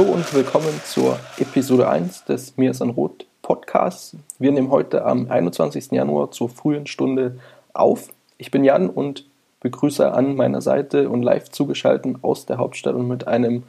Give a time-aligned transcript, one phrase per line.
[0.00, 4.16] Hallo und willkommen zur Episode 1 des Mir ist ein Rot Podcasts.
[4.38, 5.92] Wir nehmen heute am 21.
[5.92, 7.38] Januar zur frühen Stunde
[7.74, 8.08] auf.
[8.38, 9.26] Ich bin Jan und
[9.60, 13.64] begrüße an meiner Seite und live zugeschaltet aus der Hauptstadt und mit einem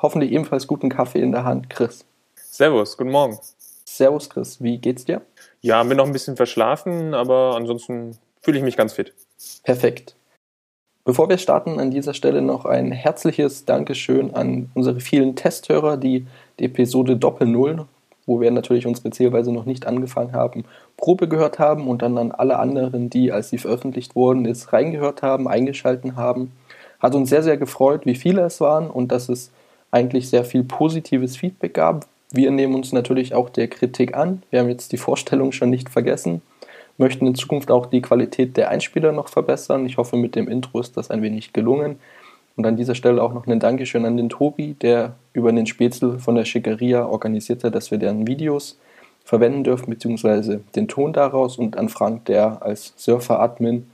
[0.00, 2.06] hoffentlich ebenfalls guten Kaffee in der Hand, Chris.
[2.34, 3.38] Servus, guten Morgen.
[3.84, 4.62] Servus, Chris.
[4.62, 5.20] Wie geht's dir?
[5.60, 9.12] Ja, bin noch ein bisschen verschlafen, aber ansonsten fühle ich mich ganz fit.
[9.64, 10.16] Perfekt.
[11.06, 16.26] Bevor wir starten, an dieser Stelle noch ein herzliches Dankeschön an unsere vielen Testhörer, die
[16.58, 17.84] die Episode Doppel Null,
[18.24, 20.64] wo wir natürlich unsere Zielweise noch nicht angefangen haben,
[20.96, 25.20] Probe gehört haben und dann an alle anderen, die, als sie veröffentlicht wurden, es reingehört
[25.20, 26.52] haben, eingeschalten haben.
[27.00, 29.50] Hat uns sehr, sehr gefreut, wie viele es waren und dass es
[29.90, 32.06] eigentlich sehr viel positives Feedback gab.
[32.32, 34.42] Wir nehmen uns natürlich auch der Kritik an.
[34.48, 36.40] Wir haben jetzt die Vorstellung schon nicht vergessen
[36.98, 39.86] möchten in Zukunft auch die Qualität der Einspieler noch verbessern.
[39.86, 41.98] Ich hoffe, mit dem Intro ist das ein wenig gelungen.
[42.56, 46.18] Und an dieser Stelle auch noch ein Dankeschön an den Tobi, der über den Spätzl
[46.18, 48.78] von der Schickeria organisiert hat, dass wir deren Videos
[49.24, 53.90] verwenden dürfen, beziehungsweise den Ton daraus und an Frank, der als Surfer-Admin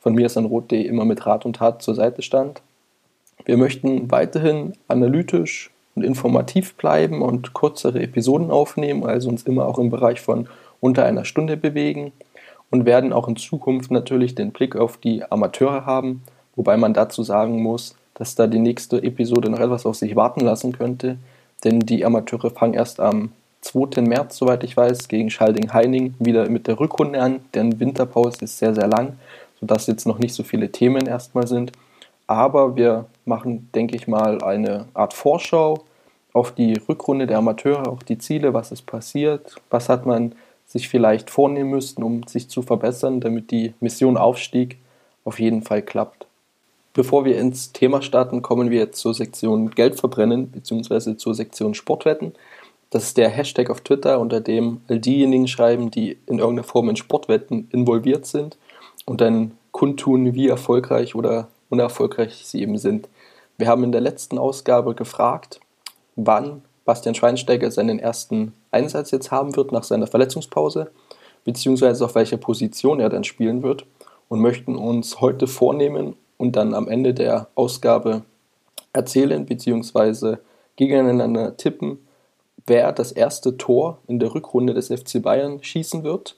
[0.00, 2.60] von mir ist an Rot.de immer mit Rat und Tat zur Seite stand.
[3.44, 9.78] Wir möchten weiterhin analytisch und informativ bleiben und kürzere Episoden aufnehmen, also uns immer auch
[9.78, 10.48] im Bereich von
[10.80, 12.12] unter einer Stunde bewegen
[12.72, 16.22] und werden auch in Zukunft natürlich den Blick auf die Amateure haben,
[16.56, 20.40] wobei man dazu sagen muss, dass da die nächste Episode noch etwas auf sich warten
[20.40, 21.18] lassen könnte,
[21.64, 24.00] denn die Amateure fangen erst am 2.
[24.00, 28.74] März, soweit ich weiß, gegen Schalding-Heining wieder mit der Rückrunde an, denn Winterpause ist sehr,
[28.74, 29.18] sehr lang,
[29.60, 31.72] sodass jetzt noch nicht so viele Themen erstmal sind.
[32.26, 35.84] Aber wir machen, denke ich mal, eine Art Vorschau
[36.32, 40.34] auf die Rückrunde der Amateure, auf die Ziele, was ist passiert, was hat man
[40.72, 44.78] sich vielleicht vornehmen müssten, um sich zu verbessern, damit die Mission Aufstieg
[45.24, 46.26] auf jeden Fall klappt.
[46.94, 51.16] Bevor wir ins Thema starten, kommen wir jetzt zur Sektion Geld verbrennen bzw.
[51.16, 52.34] zur Sektion Sportwetten.
[52.90, 56.96] Das ist der Hashtag auf Twitter, unter dem diejenigen schreiben, die in irgendeiner Form in
[56.96, 58.56] Sportwetten involviert sind
[59.04, 63.08] und dann kundtun, wie erfolgreich oder unerfolgreich sie eben sind.
[63.58, 65.60] Wir haben in der letzten Ausgabe gefragt,
[66.16, 70.90] wann Bastian Schweinsteiger seinen ersten Einsatz jetzt haben wird nach seiner Verletzungspause,
[71.44, 73.86] beziehungsweise auf welcher Position er dann spielen wird
[74.28, 78.22] und möchten uns heute vornehmen und dann am Ende der Ausgabe
[78.92, 80.40] erzählen, beziehungsweise
[80.76, 81.98] gegeneinander tippen,
[82.66, 86.36] wer das erste Tor in der Rückrunde des FC Bayern schießen wird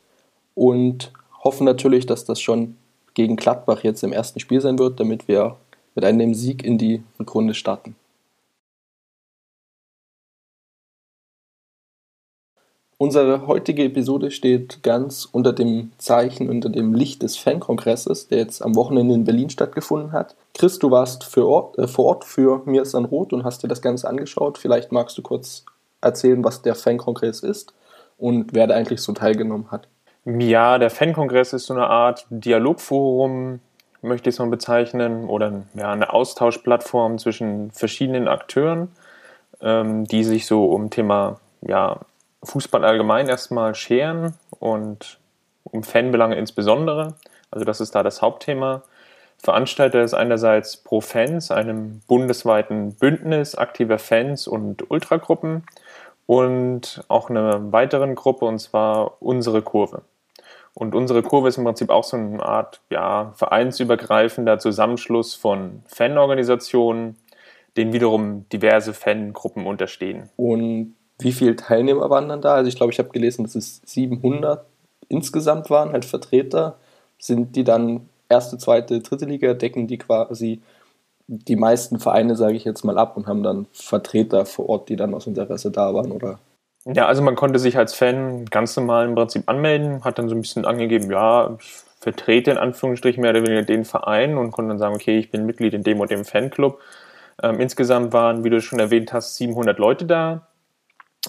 [0.55, 1.13] und
[1.43, 2.77] hoffen natürlich, dass das schon
[3.15, 5.57] gegen Gladbach jetzt im ersten Spiel sein wird, damit wir
[5.95, 7.95] mit einem Sieg in die Rückrunde starten.
[12.97, 18.63] Unsere heutige Episode steht ganz unter dem Zeichen, unter dem Licht des Fankongresses, der jetzt
[18.63, 20.37] am Wochenende in Berlin stattgefunden hat.
[20.55, 23.69] Chris, du warst Ort, äh, vor Ort für Mir ist ein Rot und hast dir
[23.69, 24.59] das Ganze angeschaut.
[24.59, 25.65] Vielleicht magst du kurz
[26.01, 27.75] erzählen, was der Fankongress ist
[28.17, 29.89] und wer da eigentlich so teilgenommen hat.
[30.25, 33.61] Ja, der Fankongress ist so eine Art Dialogforum,
[34.03, 38.89] möchte ich es mal bezeichnen, oder ja, eine Austauschplattform zwischen verschiedenen Akteuren,
[39.61, 42.01] ähm, die sich so um Thema ja,
[42.45, 45.19] Fußball allgemein erstmal scheren und
[45.65, 47.15] um Fanbelange insbesondere.
[47.51, 48.83] Also das ist da das Hauptthema.
[49.39, 55.65] Veranstalter ist einerseits Pro Fans, einem bundesweiten Bündnis aktiver Fans und Ultragruppen
[56.27, 60.03] und auch einer weiteren Gruppe und zwar unsere Kurve.
[60.73, 67.17] Und unsere Kurve ist im Prinzip auch so eine Art ja, vereinsübergreifender Zusammenschluss von Fanorganisationen,
[67.77, 70.31] denen wiederum diverse Fangruppen unterstehen.
[70.37, 72.55] Und wie viele Teilnehmer waren dann da?
[72.55, 74.65] Also ich glaube, ich habe gelesen, dass es 700
[75.09, 76.77] insgesamt waren, halt Vertreter.
[77.19, 80.61] Sind die dann erste, zweite, dritte Liga, decken die quasi
[81.27, 84.97] die meisten Vereine, sage ich jetzt mal, ab und haben dann Vertreter vor Ort, die
[84.97, 86.39] dann aus Interesse da waren, oder?
[86.85, 90.35] Ja, also man konnte sich als Fan ganz normal im Prinzip anmelden, hat dann so
[90.35, 94.69] ein bisschen angegeben, ja, ich vertrete in Anführungsstrichen mehr oder weniger den Verein und konnte
[94.69, 96.79] dann sagen, okay, ich bin Mitglied in dem und dem Fanclub.
[97.43, 100.47] Ähm, insgesamt waren, wie du schon erwähnt hast, 700 Leute da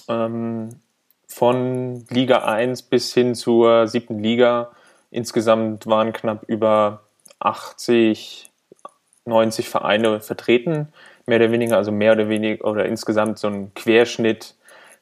[0.08, 0.70] ähm,
[1.28, 4.72] von Liga 1 bis hin zur siebten Liga.
[5.12, 7.02] Insgesamt waren knapp über
[7.40, 8.50] 80,
[9.26, 10.90] 90 Vereine vertreten,
[11.26, 14.56] mehr oder weniger, also mehr oder weniger oder insgesamt so ein Querschnitt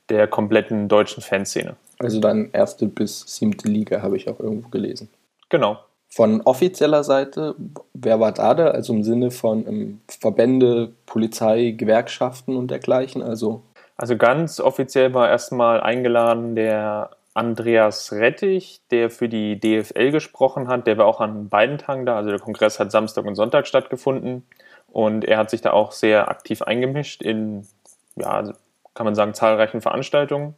[0.09, 1.75] der kompletten deutschen Fanszene.
[1.99, 5.09] Also dann erste bis siebte Liga habe ich auch irgendwo gelesen.
[5.49, 5.79] Genau.
[6.09, 7.55] Von offizieller Seite,
[7.93, 8.67] wer war da da?
[8.67, 13.23] Also im Sinne von ähm, Verbände, Polizei, Gewerkschaften und dergleichen?
[13.23, 13.63] Also,
[13.95, 20.87] also ganz offiziell war erstmal eingeladen der Andreas Rettich, der für die DFL gesprochen hat.
[20.87, 22.15] Der war auch an beiden Tagen da.
[22.15, 24.45] Also der Kongress hat Samstag und Sonntag stattgefunden.
[24.91, 27.67] Und er hat sich da auch sehr aktiv eingemischt in,
[28.15, 28.53] ja,
[28.93, 30.53] kann man sagen, zahlreichen Veranstaltungen.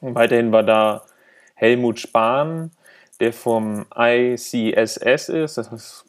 [0.00, 1.02] Und weiterhin war da
[1.54, 2.70] Helmut Spahn,
[3.20, 5.58] der vom ICSS ist.
[5.58, 6.04] Das ist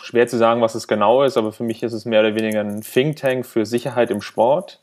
[0.00, 2.60] schwer zu sagen, was es genau ist, aber für mich ist es mehr oder weniger
[2.60, 4.80] ein Think Tank für Sicherheit im Sport.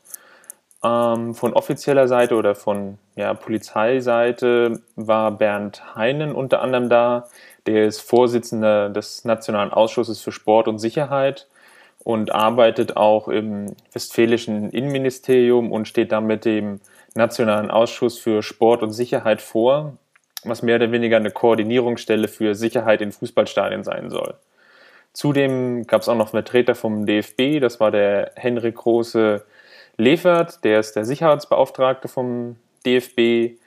[0.84, 7.28] Ähm, von offizieller Seite oder von ja, Polizeiseite war Bernd Heinen unter anderem da.
[7.66, 11.48] Der ist Vorsitzender des Nationalen Ausschusses für Sport und Sicherheit
[12.00, 16.80] und arbeitet auch im westfälischen Innenministerium und steht dann mit dem
[17.14, 19.96] Nationalen Ausschuss für Sport und Sicherheit vor,
[20.42, 24.34] was mehr oder weniger eine Koordinierungsstelle für Sicherheit in Fußballstadien sein soll.
[25.14, 29.44] Zudem gab es auch noch Vertreter vom DFB, das war der Henrik Große
[29.96, 33.58] Lefert, der ist der Sicherheitsbeauftragte vom DFB.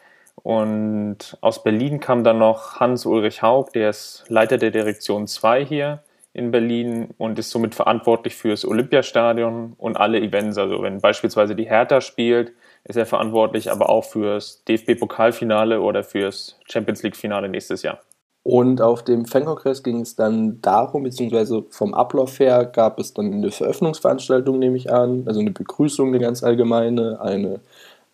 [0.44, 6.04] Und aus Berlin kam dann noch Hans-Ulrich Haug, der ist Leiter der Direktion 2 hier
[6.34, 10.58] in Berlin und ist somit verantwortlich für das Olympiastadion und alle Events.
[10.58, 12.54] Also wenn beispielsweise die Hertha spielt,
[12.84, 18.00] ist er verantwortlich, aber auch fürs DFB-Pokalfinale oder fürs Champions League-Finale nächstes Jahr.
[18.48, 23.34] Und auf dem Fankongress ging es dann darum, beziehungsweise vom Ablauf her gab es dann
[23.34, 27.60] eine Veröffnungsveranstaltung, nehme ich an, also eine Begrüßung, eine ganz allgemeine, eine,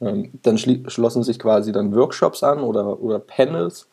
[0.01, 3.87] ähm, dann schlossen sich quasi dann Workshops an oder, oder Panels.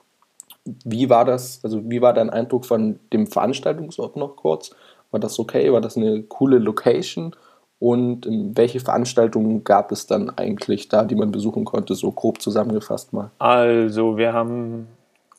[0.64, 4.70] Wie war das, also wie war dein Eindruck von dem Veranstaltungsort noch kurz?
[5.10, 5.70] War das okay?
[5.70, 7.36] War das eine coole Location?
[7.78, 12.40] Und ähm, welche Veranstaltungen gab es dann eigentlich da, die man besuchen konnte, so grob
[12.40, 13.30] zusammengefasst mal?
[13.38, 14.86] Also, wir haben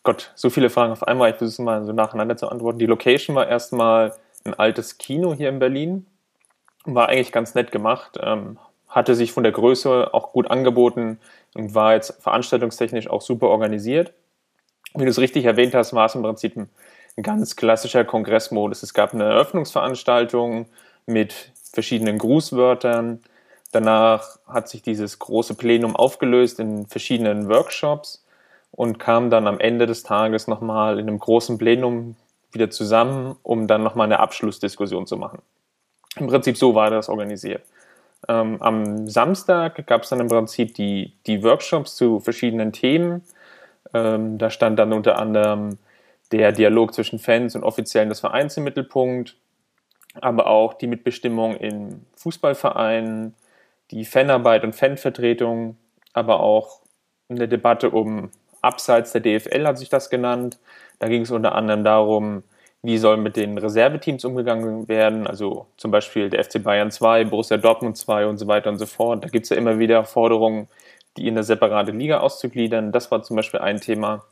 [0.03, 1.29] Gott, so viele Fragen auf einmal.
[1.29, 2.79] Ich versuche mal so nacheinander zu antworten.
[2.79, 4.13] Die Location war erstmal
[4.43, 6.07] ein altes Kino hier in Berlin.
[6.85, 8.17] War eigentlich ganz nett gemacht.
[8.21, 8.57] Ähm,
[8.87, 11.19] hatte sich von der Größe auch gut angeboten
[11.53, 14.13] und war jetzt veranstaltungstechnisch auch super organisiert.
[14.95, 16.69] Wie du es richtig erwähnt hast, war es im Prinzip ein,
[17.21, 18.83] ganz klassischer Kongressmodus.
[18.83, 20.65] Es gab eine Eröffnungsveranstaltung
[21.05, 23.21] mit verschiedenen Grußwörtern.
[23.71, 28.20] Danach hat sich dieses große Plenum aufgelöst in verschiedenen Workshops
[28.71, 32.15] und kam dann am Ende des Tages nochmal in einem großen Plenum
[32.51, 35.41] wieder zusammen, um dann nochmal eine Abschlussdiskussion zu machen.
[36.17, 37.63] Im Prinzip so war das organisiert.
[38.27, 43.23] Ähm, am Samstag gab es dann im Prinzip die, die Workshops zu verschiedenen Themen.
[43.93, 45.77] Ähm, da stand dann unter anderem
[46.31, 49.35] der Dialog zwischen Fans und Offiziellen des Vereins im Mittelpunkt,
[50.21, 53.33] aber auch die Mitbestimmung in Fußballvereinen,
[53.91, 55.77] die Fanarbeit und Fanvertretung,
[56.13, 56.81] aber auch
[57.29, 58.29] eine Debatte um
[58.61, 60.59] abseits der DFL hat sich das genannt.
[60.99, 62.43] Da ging es unter anderem darum,
[62.83, 67.57] wie soll mit den Reserveteams umgegangen werden, also zum Beispiel der FC Bayern 2, Borussia
[67.57, 69.23] Dortmund 2 und so weiter und so fort.
[69.23, 70.67] Da gibt es ja immer wieder Forderungen,
[71.17, 72.91] die in eine separate Liga auszugliedern.
[72.91, 74.23] Das war zum Beispiel ein Thema.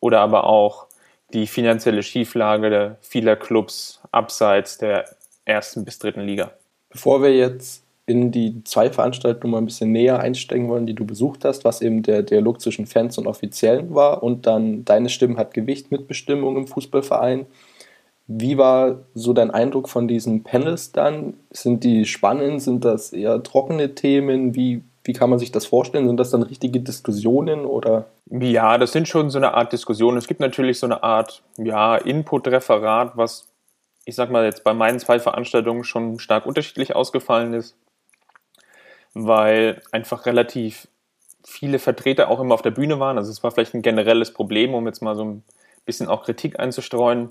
[0.00, 0.86] Oder aber auch
[1.32, 5.04] die finanzielle Schieflage vieler Clubs abseits der
[5.44, 6.52] ersten bis dritten Liga.
[6.90, 11.04] Bevor wir jetzt in die zwei Veranstaltungen mal ein bisschen näher einsteigen wollen, die du
[11.04, 15.36] besucht hast, was eben der Dialog zwischen Fans und Offiziellen war und dann deine Stimme
[15.36, 17.46] hat Gewicht mit Bestimmung im Fußballverein.
[18.26, 21.34] Wie war so dein Eindruck von diesen Panels dann?
[21.50, 22.62] Sind die spannend?
[22.62, 24.54] Sind das eher trockene Themen?
[24.54, 26.06] Wie, wie kann man sich das vorstellen?
[26.06, 28.06] Sind das dann richtige Diskussionen oder?
[28.30, 30.16] Ja, das sind schon so eine Art Diskussionen.
[30.16, 33.48] Es gibt natürlich so eine Art ja, Input-Referat, was
[34.06, 37.76] ich sag mal jetzt bei meinen zwei Veranstaltungen schon stark unterschiedlich ausgefallen ist
[39.14, 40.88] weil einfach relativ
[41.44, 43.18] viele Vertreter auch immer auf der Bühne waren.
[43.18, 45.42] Also es war vielleicht ein generelles Problem, um jetzt mal so ein
[45.86, 47.30] bisschen auch Kritik einzustreuen,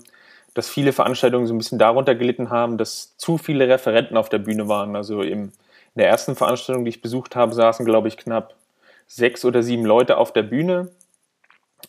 [0.54, 4.38] dass viele Veranstaltungen so ein bisschen darunter gelitten haben, dass zu viele Referenten auf der
[4.38, 4.96] Bühne waren.
[4.96, 5.52] Also im, in
[5.96, 8.54] der ersten Veranstaltung, die ich besucht habe, saßen, glaube ich, knapp
[9.06, 10.90] sechs oder sieben Leute auf der Bühne,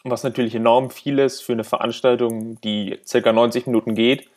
[0.03, 4.29] was natürlich enorm viel ist für eine Veranstaltung, die circa 90 Minuten geht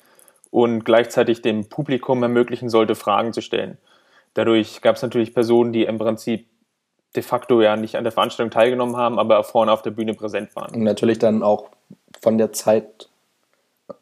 [0.50, 3.78] und gleichzeitig dem Publikum ermöglichen sollte, Fragen zu stellen.
[4.34, 6.46] Dadurch gab es natürlich Personen, die im Prinzip
[7.14, 10.54] de facto ja nicht an der Veranstaltung teilgenommen haben, aber vorne auf der Bühne präsent
[10.56, 10.74] waren.
[10.74, 11.68] Und natürlich dann auch
[12.20, 13.10] von der Zeit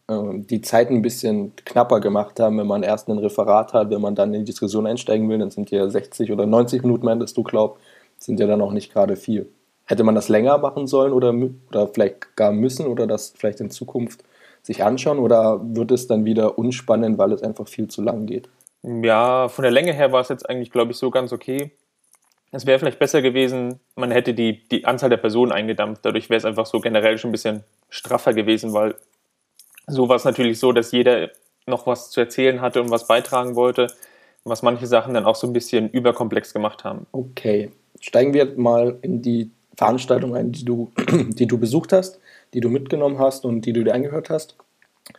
[0.08, 4.00] äh, die Zeit ein bisschen knapper gemacht haben, wenn man erst ein Referat hat, wenn
[4.00, 7.37] man dann in die Diskussion einsteigen will, dann sind ja 60 oder 90 Minuten, meintest
[7.37, 7.78] du, glaub,
[8.18, 9.49] sind ja dann auch nicht gerade viel.
[9.87, 11.34] Hätte man das länger machen sollen oder,
[11.68, 14.22] oder vielleicht gar müssen oder das vielleicht in Zukunft
[14.62, 18.49] sich anschauen oder wird es dann wieder unspannend, weil es einfach viel zu lang geht?
[18.82, 21.72] Ja, von der Länge her war es jetzt eigentlich, glaube ich, so ganz okay.
[22.50, 26.04] es wäre vielleicht besser gewesen, man hätte die, die Anzahl der Personen eingedampft.
[26.04, 28.94] Dadurch wäre es einfach so generell schon ein bisschen straffer gewesen, weil
[29.87, 31.30] so war es natürlich so, dass jeder
[31.66, 33.88] noch was zu erzählen hatte und was beitragen wollte,
[34.44, 37.06] was manche Sachen dann auch so ein bisschen überkomplex gemacht haben.
[37.12, 37.70] Okay,
[38.00, 42.18] steigen wir mal in die Veranstaltung ein, die du, die du besucht hast,
[42.54, 44.56] die du mitgenommen hast und die du dir angehört hast.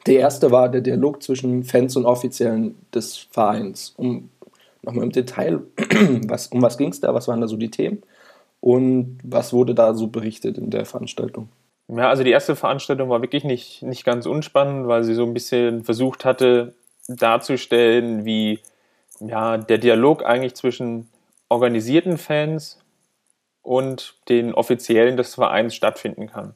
[0.07, 3.93] Der erste war der Dialog zwischen Fans und Offiziellen des Vereins.
[3.97, 4.29] Um
[4.81, 5.61] nochmal im Detail,
[6.27, 8.01] was, um was ging es da, was waren da so die Themen
[8.59, 11.49] und was wurde da so berichtet in der Veranstaltung?
[11.87, 15.33] Ja, also die erste Veranstaltung war wirklich nicht, nicht ganz unspannend, weil sie so ein
[15.33, 16.73] bisschen versucht hatte
[17.07, 18.59] darzustellen, wie
[19.19, 21.09] ja, der Dialog eigentlich zwischen
[21.49, 22.79] organisierten Fans
[23.61, 26.55] und den Offiziellen des Vereins stattfinden kann.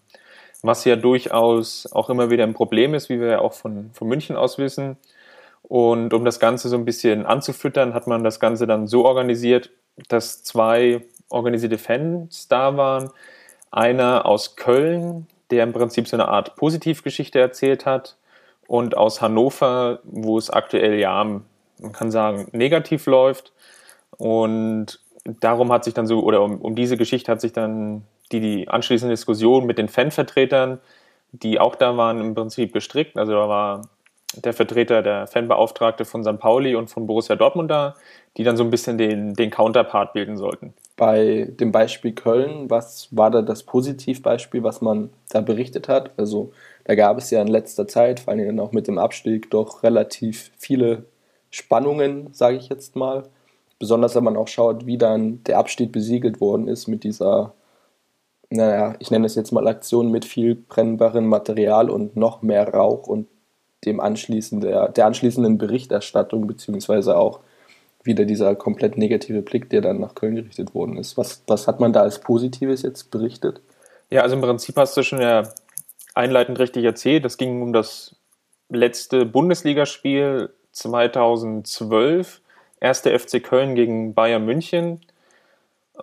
[0.65, 4.07] Was ja durchaus auch immer wieder ein Problem ist, wie wir ja auch von, von
[4.07, 4.97] München aus wissen.
[5.61, 9.71] Und um das Ganze so ein bisschen anzufüttern, hat man das Ganze dann so organisiert,
[10.09, 13.11] dass zwei organisierte Fans da waren.
[13.71, 18.17] Einer aus Köln, der im Prinzip so eine Art Positivgeschichte erzählt hat,
[18.67, 23.53] und aus Hannover, wo es aktuell ja, man kann sagen, negativ läuft.
[24.17, 28.39] Und darum hat sich dann so, oder um, um diese Geschichte hat sich dann die,
[28.39, 30.79] die anschließende Diskussion mit den Fanvertretern,
[31.31, 33.17] die auch da waren, im Prinzip gestrickt.
[33.17, 33.81] Also da war
[34.33, 36.39] der Vertreter, der Fanbeauftragte von St.
[36.39, 37.95] Pauli und von Borussia Dortmund da,
[38.37, 40.73] die dann so ein bisschen den, den Counterpart bilden sollten.
[40.97, 46.11] Bei dem Beispiel Köln, was war da das Positivbeispiel, was man da berichtet hat?
[46.17, 46.51] Also
[46.85, 50.51] da gab es ja in letzter Zeit, vor allem auch mit dem Abstieg, doch relativ
[50.57, 51.05] viele
[51.49, 53.23] Spannungen, sage ich jetzt mal.
[53.79, 57.53] Besonders wenn man auch schaut, wie dann der Abstieg besiegelt worden ist mit dieser,
[58.55, 63.07] naja, ich nenne es jetzt mal Aktion mit viel brennbarem Material und noch mehr Rauch
[63.07, 63.27] und
[63.85, 67.39] dem anschließenden, der anschließenden Berichterstattung, beziehungsweise auch
[68.03, 71.17] wieder dieser komplett negative Blick, der dann nach Köln gerichtet worden ist.
[71.17, 73.61] Was, was hat man da als Positives jetzt berichtet?
[74.09, 75.43] Ja, also im Prinzip hast du schon ja
[76.13, 77.25] einleitend richtig erzählt.
[77.25, 78.15] Es ging um das
[78.69, 82.41] letzte Bundesligaspiel 2012,
[82.79, 85.01] erste FC Köln gegen Bayern München,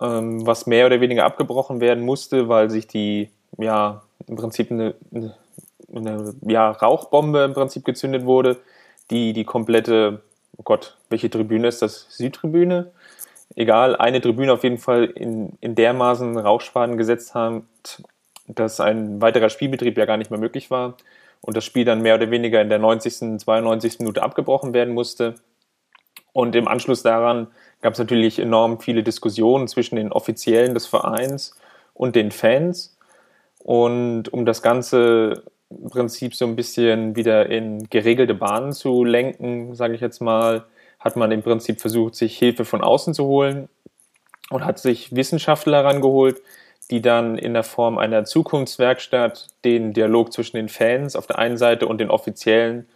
[0.01, 4.95] ähm, was mehr oder weniger abgebrochen werden musste, weil sich die, ja, im Prinzip eine,
[5.13, 5.35] eine
[5.95, 8.57] eine ja, Rauchbombe im Prinzip gezündet wurde,
[9.11, 10.21] die die komplette,
[10.57, 12.07] oh Gott, welche Tribüne ist das?
[12.09, 12.91] Südtribüne?
[13.55, 17.63] Egal, eine Tribüne auf jeden Fall in, in dermaßen Rauchspaden gesetzt hat,
[18.47, 20.97] dass ein weiterer Spielbetrieb ja gar nicht mehr möglich war
[21.41, 23.99] und das Spiel dann mehr oder weniger in der 90., 92.
[23.99, 25.35] Minute abgebrochen werden musste.
[26.31, 27.47] Und im Anschluss daran
[27.83, 31.53] gab es natürlich enorm viele Diskussionen zwischen den Offiziellen des Vereins
[31.93, 32.97] und den Fans.
[33.59, 39.75] Und um das Ganze im Prinzip so ein bisschen wieder in geregelte Bahnen zu lenken,
[39.75, 40.63] sage ich jetzt mal,
[40.97, 43.67] hat man im Prinzip versucht, sich Hilfe von außen zu holen
[44.49, 46.41] und hat sich Wissenschaftler herangeholt,
[46.89, 51.57] die dann in der Form einer Zukunftswerkstatt den Dialog zwischen den Fans auf der einen
[51.57, 52.87] Seite und den Offiziellen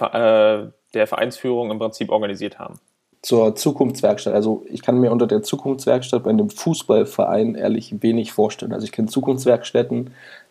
[0.00, 2.78] äh, der Vereinsführung im Prinzip organisiert haben.
[3.22, 4.34] Zur Zukunftswerkstatt.
[4.34, 8.72] Also ich kann mir unter der Zukunftswerkstatt bei einem Fußballverein ehrlich wenig vorstellen.
[8.72, 10.10] Also ich kenne Zukunftswerkstätten,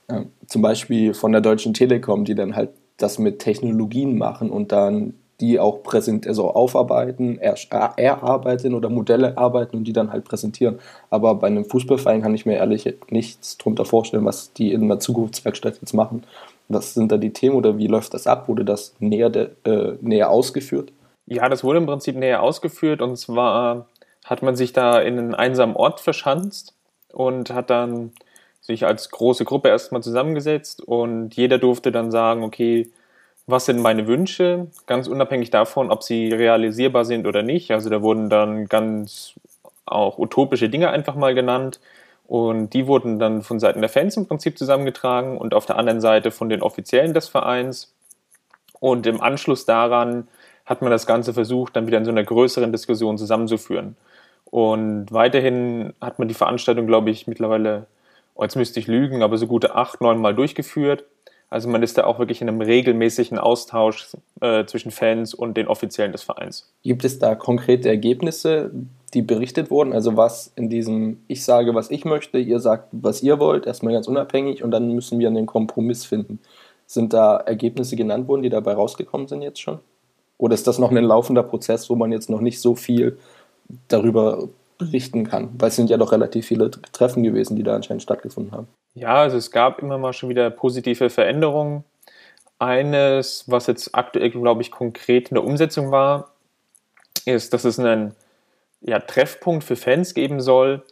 [0.10, 4.72] ja, zum Beispiel von der Deutschen Telekom, die dann halt das mit Technologien machen und
[4.72, 7.56] dann die auch präsent, also aufarbeiten, er,
[7.98, 10.80] erarbeiten oder Modelle arbeiten und die dann halt präsentieren.
[11.10, 15.00] Aber bei einem Fußballverein kann ich mir ehrlich nichts drunter vorstellen, was die in einer
[15.00, 16.24] Zukunftswerkstatt jetzt machen.
[16.68, 18.48] Was sind da die Themen oder wie läuft das ab?
[18.48, 20.92] Wurde das näher, de, äh, näher ausgeführt?
[21.32, 23.86] Ja, das wurde im Prinzip näher ausgeführt und zwar
[24.26, 26.74] hat man sich da in einen einsamen Ort verschanzt
[27.14, 28.14] und hat dann
[28.62, 32.90] sich als große Gruppe erstmal zusammengesetzt und jeder durfte dann sagen, okay,
[33.46, 37.70] was sind meine Wünsche, ganz unabhängig davon, ob sie realisierbar sind oder nicht.
[37.72, 39.34] Also da wurden dann ganz
[39.86, 41.80] auch utopische Dinge einfach mal genannt
[42.26, 46.02] und die wurden dann von Seiten der Fans im Prinzip zusammengetragen und auf der anderen
[46.02, 47.94] Seite von den Offiziellen des Vereins.
[48.80, 50.28] Und im Anschluss daran
[50.70, 53.98] hat man das Ganze versucht, dann wieder in so einer größeren Diskussion zusammenzuführen.
[54.46, 57.88] Und weiterhin hat man die Veranstaltung, glaube ich, mittlerweile
[58.40, 61.04] oh, jetzt müsste ich lügen, aber so gute acht, neun Mal durchgeführt.
[61.50, 65.68] Also man ist da auch wirklich in einem regelmäßigen Austausch äh, zwischen Fans und den
[65.68, 66.72] Offiziellen des Vereins.
[66.84, 68.72] Gibt es da konkrete Ergebnisse,
[69.14, 69.92] die berichtet wurden?
[69.92, 73.94] Also was in diesem, ich sage, was ich möchte, ihr sagt, was ihr wollt, erstmal
[73.94, 76.40] ganz unabhängig und dann müssen wir einen Kompromiss finden.
[76.86, 79.80] Sind da Ergebnisse genannt worden, die dabei rausgekommen sind jetzt schon?
[80.40, 83.20] Oder ist das noch ein laufender Prozess, wo man jetzt noch nicht so viel
[83.90, 84.48] darüber
[84.80, 88.54] berichten kann, weil es sind ja doch relativ viele Treffen gewesen, die da anscheinend stattgefunden
[88.54, 88.68] haben.
[88.96, 91.84] Ja, also es gab immer mal schon wieder positive Veränderungen.
[92.58, 96.32] Eines, was jetzt aktuell, glaube ich, konkret in der Umsetzung war,
[97.26, 98.16] ist, dass es einen
[98.82, 100.84] ja, Treffpunkt für Fans geben soll,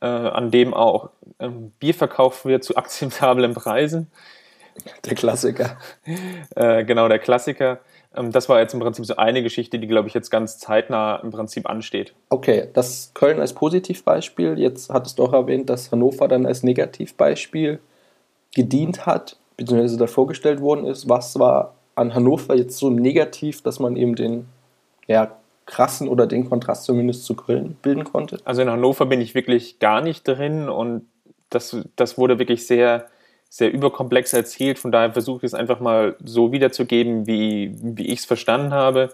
[0.00, 4.10] äh, an dem auch ähm, Bier verkauft wird zu akzeptablen Preisen.
[5.04, 5.78] Der Klassiker.
[6.54, 7.80] äh, genau, der Klassiker.
[8.16, 11.16] Ähm, das war jetzt im Prinzip so eine Geschichte, die, glaube ich, jetzt ganz zeitnah
[11.16, 12.14] im Prinzip ansteht.
[12.28, 14.58] Okay, das Köln als Positivbeispiel.
[14.58, 17.80] Jetzt hattest du auch erwähnt, dass Hannover dann als Negativbeispiel
[18.54, 21.08] gedient hat, beziehungsweise da vorgestellt worden ist.
[21.08, 24.46] Was war an Hannover jetzt so negativ, dass man eben den
[25.06, 28.38] ja, krassen oder den Kontrast zumindest zu Köln bilden konnte?
[28.44, 31.06] Also in Hannover bin ich wirklich gar nicht drin und
[31.50, 33.06] das, das wurde wirklich sehr
[33.56, 34.78] sehr überkomplex erzählt.
[34.78, 39.12] Von daher versuche ich es einfach mal so wiederzugeben, wie, wie ich es verstanden habe.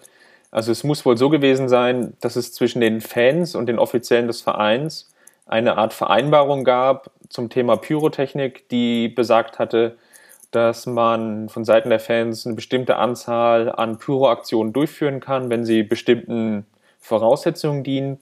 [0.51, 4.27] Also es muss wohl so gewesen sein, dass es zwischen den Fans und den Offiziellen
[4.27, 5.13] des Vereins
[5.47, 9.97] eine Art Vereinbarung gab zum Thema Pyrotechnik, die besagt hatte,
[10.51, 15.83] dass man von Seiten der Fans eine bestimmte Anzahl an Pyroaktionen durchführen kann, wenn sie
[15.83, 16.67] bestimmten
[17.01, 18.21] Voraussetzungen dienen.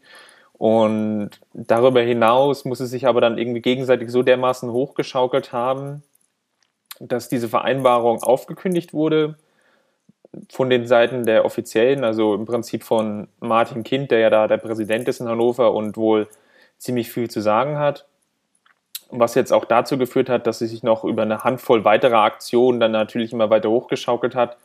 [0.53, 6.03] Und darüber hinaus muss es sich aber dann irgendwie gegenseitig so dermaßen hochgeschaukelt haben,
[7.01, 9.37] dass diese Vereinbarung aufgekündigt wurde
[10.49, 14.59] von den Seiten der Offiziellen, also im Prinzip von Martin Kind, der ja da der
[14.59, 16.29] Präsident ist in Hannover und wohl
[16.79, 18.07] ziemlich viel zu sagen hat.
[19.11, 22.79] Was jetzt auch dazu geführt hat, dass sie sich noch über eine Handvoll weiterer Aktionen
[22.79, 24.57] dann natürlich immer weiter hochgeschaukelt hat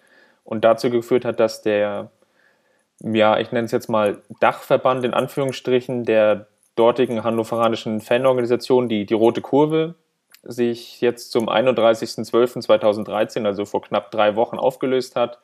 [0.44, 2.12] und dazu geführt hat, dass der
[3.02, 9.14] ja, ich nenne es jetzt mal Dachverband in Anführungsstrichen der dortigen hannoveranischen Fanorganisation, die, die
[9.14, 9.96] Rote Kurve,
[10.46, 15.40] sich jetzt zum 31.12.2013, also vor knapp drei Wochen, aufgelöst hat,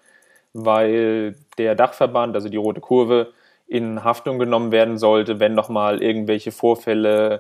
[0.54, 3.34] weil der Dachverband, also die Rote Kurve,
[3.68, 7.40] in Haftung genommen werden sollte, wenn nochmal irgendwelche Vorfälle,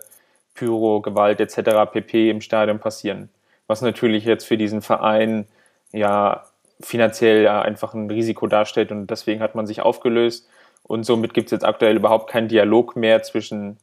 [0.54, 1.92] Pyro, Gewalt etc.
[1.92, 2.30] pp.
[2.30, 3.30] im Stadion passieren.
[3.68, 5.48] Was natürlich jetzt für diesen Verein
[5.92, 6.46] ja
[6.80, 10.48] finanziell ja einfach ein Risiko darstellt und deswegen hat man sich aufgelöst
[10.84, 13.78] und somit gibt es jetzt aktuell überhaupt keinen Dialog mehr zwischen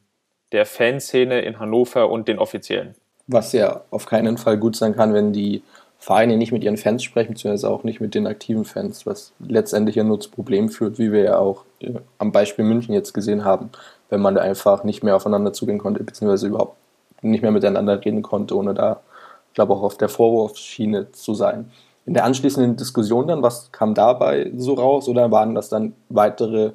[0.51, 2.95] der Fanszene in Hannover und den Offiziellen.
[3.31, 5.61] Was ja auf keinen Fall gut sein kann, wenn die
[5.99, 9.97] Vereine nicht mit ihren Fans sprechen, beziehungsweise auch nicht mit den aktiven Fans, was letztendlich
[9.97, 13.43] ja nur zu Problemen führt, wie wir ja auch äh, am Beispiel München jetzt gesehen
[13.43, 13.69] haben,
[14.09, 16.77] wenn man da einfach nicht mehr aufeinander zugehen konnte, beziehungsweise überhaupt
[17.21, 19.01] nicht mehr miteinander reden konnte, ohne da,
[19.49, 21.69] ich glaube, auch auf der Vorwurfsschiene zu sein.
[22.05, 26.71] In der anschließenden Diskussion dann, was kam dabei so raus oder waren das dann weitere,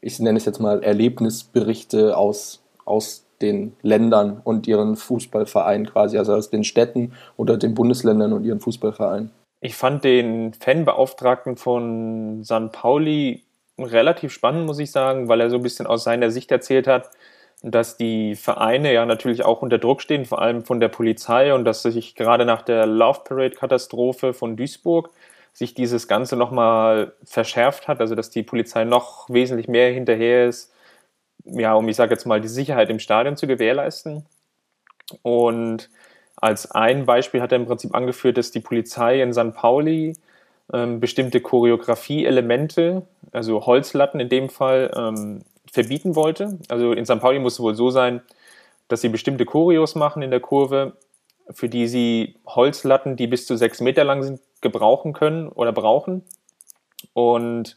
[0.00, 6.34] ich nenne es jetzt mal Erlebnisberichte aus, aus den Ländern und ihren Fußballvereinen quasi, also
[6.34, 9.30] aus den Städten oder den Bundesländern und ihren Fußballvereinen?
[9.60, 13.42] Ich fand den Fanbeauftragten von San Pauli
[13.78, 17.10] relativ spannend, muss ich sagen, weil er so ein bisschen aus seiner Sicht erzählt hat,
[17.62, 21.64] dass die Vereine ja natürlich auch unter Druck stehen, vor allem von der Polizei und
[21.64, 25.10] dass sich gerade nach der Love Parade Katastrophe von Duisburg
[25.52, 30.72] sich dieses Ganze nochmal verschärft hat, also dass die Polizei noch wesentlich mehr hinterher ist,
[31.44, 34.24] ja, um ich sage jetzt mal die Sicherheit im Stadion zu gewährleisten.
[35.22, 35.90] Und
[36.36, 39.54] als ein Beispiel hat er im Prinzip angeführt, dass die Polizei in St.
[39.54, 40.14] Pauli
[40.72, 46.58] ähm, bestimmte Choreografie-Elemente, also Holzlatten in dem Fall, ähm, verbieten wollte.
[46.68, 47.20] Also in St.
[47.20, 48.22] Pauli muss es wohl so sein,
[48.88, 50.94] dass sie bestimmte Choreos machen in der Kurve,
[51.50, 56.22] für die sie Holzlatten, die bis zu sechs Meter lang sind, gebrauchen können oder brauchen.
[57.14, 57.76] Und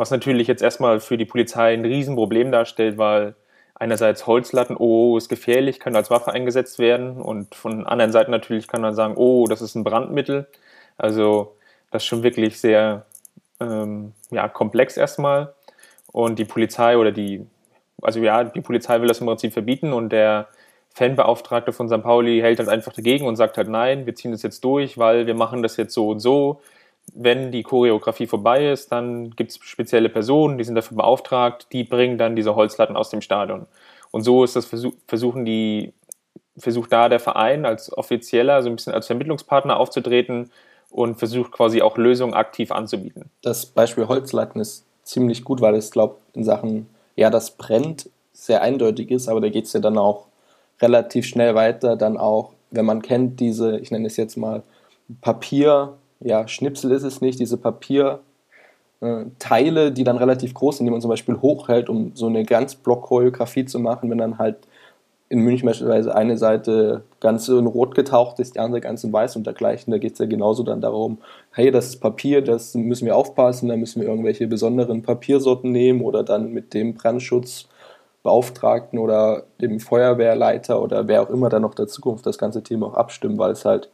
[0.00, 3.34] was natürlich jetzt erstmal für die Polizei ein Riesenproblem darstellt, weil
[3.74, 8.66] einerseits Holzlatten, oh, ist gefährlich, können als Waffe eingesetzt werden und von anderen Seiten natürlich
[8.66, 10.46] kann man sagen, oh, das ist ein Brandmittel.
[10.96, 11.54] Also
[11.90, 13.04] das ist schon wirklich sehr
[13.60, 15.52] ähm, ja, komplex erstmal.
[16.12, 17.46] Und die Polizei oder die,
[18.00, 20.48] also ja, die Polizei will das im Prinzip verbieten und der
[20.94, 22.02] Fanbeauftragte von St.
[22.02, 25.26] Pauli hält halt einfach dagegen und sagt halt, nein, wir ziehen das jetzt durch, weil
[25.26, 26.62] wir machen das jetzt so und so.
[27.12, 31.84] Wenn die Choreografie vorbei ist, dann gibt es spezielle Personen, die sind dafür beauftragt, die
[31.84, 33.66] bringen dann diese Holzlatten aus dem Stadion.
[34.10, 35.92] Und so ist das Versuch, versuchen die,
[36.56, 40.50] versucht da der Verein als offizieller, so ein bisschen als Vermittlungspartner aufzutreten
[40.90, 43.30] und versucht quasi auch Lösungen aktiv anzubieten.
[43.42, 48.62] Das Beispiel Holzlatten ist ziemlich gut, weil es, glaube in Sachen, ja, das brennt, sehr
[48.62, 50.26] eindeutig ist, aber da geht es ja dann auch
[50.80, 51.96] relativ schnell weiter.
[51.96, 54.62] Dann auch, wenn man kennt, diese, ich nenne es jetzt mal
[55.20, 58.20] Papier, ja, Schnipsel ist es nicht, diese Papierteile,
[59.00, 62.74] äh, die dann relativ groß sind, die man zum Beispiel hochhält, um so eine ganz
[62.74, 64.58] Block-Choreografie zu machen, wenn dann halt
[65.30, 69.36] in München beispielsweise eine Seite ganz in rot getaucht ist, die andere ganz in weiß
[69.36, 69.92] und dergleichen.
[69.92, 71.18] Da geht es ja genauso dann darum,
[71.52, 76.00] hey, das ist Papier, das müssen wir aufpassen, da müssen wir irgendwelche besonderen Papiersorten nehmen
[76.02, 81.86] oder dann mit dem Brandschutzbeauftragten oder dem Feuerwehrleiter oder wer auch immer da noch der
[81.86, 83.88] Zukunft das ganze Thema auch abstimmen, weil es halt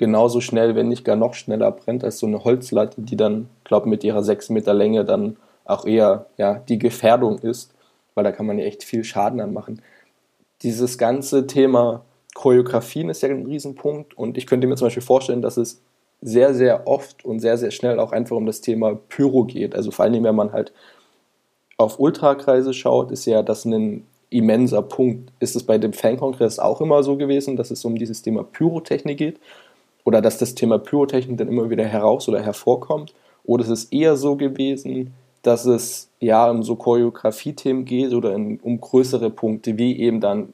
[0.00, 3.88] genauso schnell, wenn nicht gar noch schneller brennt als so eine Holzlatte, die dann, glaube
[3.88, 7.72] mit ihrer sechs Meter Länge dann auch eher ja, die Gefährdung ist
[8.14, 9.82] weil da kann man ja echt viel Schaden anmachen.
[10.62, 15.42] Dieses ganze Thema Choreografien ist ja ein Riesenpunkt und ich könnte mir zum Beispiel vorstellen,
[15.42, 15.80] dass es
[16.20, 19.74] sehr, sehr oft und sehr, sehr schnell auch einfach um das Thema Pyro geht.
[19.74, 20.72] Also vor allem, wenn man halt
[21.78, 25.32] auf Ultrakreise schaut, ist ja das ein immenser Punkt.
[25.40, 29.16] Ist es bei dem Fankongress auch immer so gewesen, dass es um dieses Thema Pyrotechnik
[29.16, 29.40] geht?
[30.04, 33.14] Oder dass das Thema Pyrotechnik dann immer wieder heraus oder hervorkommt?
[33.44, 38.60] Oder ist es eher so gewesen, dass es ja um so Choreografie-Themen geht oder in,
[38.60, 40.52] um größere Punkte, wie eben dann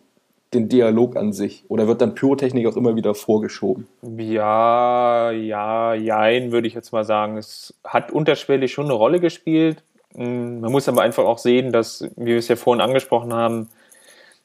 [0.55, 1.65] den Dialog an sich?
[1.69, 3.87] Oder wird dann Pyrotechnik auch immer wieder vorgeschoben?
[4.17, 7.37] Ja, ja, jein, würde ich jetzt mal sagen.
[7.37, 9.83] Es hat unterschwellig schon eine Rolle gespielt.
[10.15, 13.69] Hm, man muss aber einfach auch sehen, dass, wie wir es ja vorhin angesprochen haben,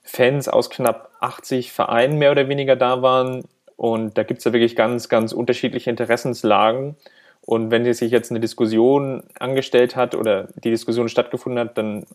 [0.03, 3.43] Fans aus knapp 80 Vereinen mehr oder weniger da waren.
[3.81, 6.97] Und da gibt es ja wirklich ganz, ganz unterschiedliche Interessenslagen.
[7.41, 12.05] Und wenn sich jetzt eine Diskussion angestellt hat oder die Diskussion stattgefunden hat, dann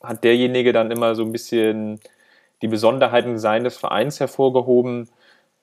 [0.00, 1.98] hat derjenige dann immer so ein bisschen
[2.62, 5.08] die Besonderheiten seines Vereins hervorgehoben.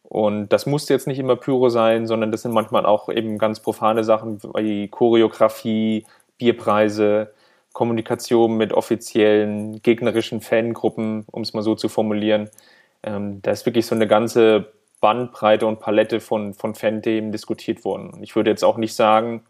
[0.03, 3.61] Und das musste jetzt nicht immer Pyro sein, sondern das sind manchmal auch eben ganz
[3.61, 6.05] profane Sachen wie Choreografie,
[6.37, 7.31] Bierpreise,
[7.71, 12.49] Kommunikation mit offiziellen gegnerischen Fangruppen, um es mal so zu formulieren.
[13.01, 14.73] Ähm, da ist wirklich so eine ganze
[15.03, 18.11] Bandbreite und Palette von, von Fan-Themen diskutiert worden.
[18.11, 19.43] Und ich würde jetzt auch nicht sagen,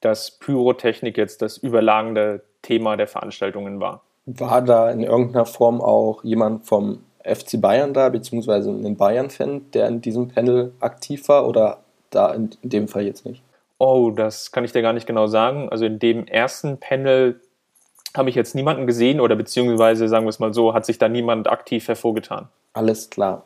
[0.00, 4.02] dass Pyrotechnik jetzt das überlagende Thema der Veranstaltungen war.
[4.26, 9.86] War da in irgendeiner Form auch jemand vom FC Bayern da, beziehungsweise ein Bayern-Fan, der
[9.86, 11.78] in diesem Panel aktiv war oder
[12.10, 13.44] da in, in dem Fall jetzt nicht?
[13.78, 15.68] Oh, das kann ich dir gar nicht genau sagen.
[15.68, 17.40] Also in dem ersten Panel
[18.16, 21.08] habe ich jetzt niemanden gesehen oder beziehungsweise, sagen wir es mal so, hat sich da
[21.08, 22.48] niemand aktiv hervorgetan.
[22.72, 23.44] Alles klar.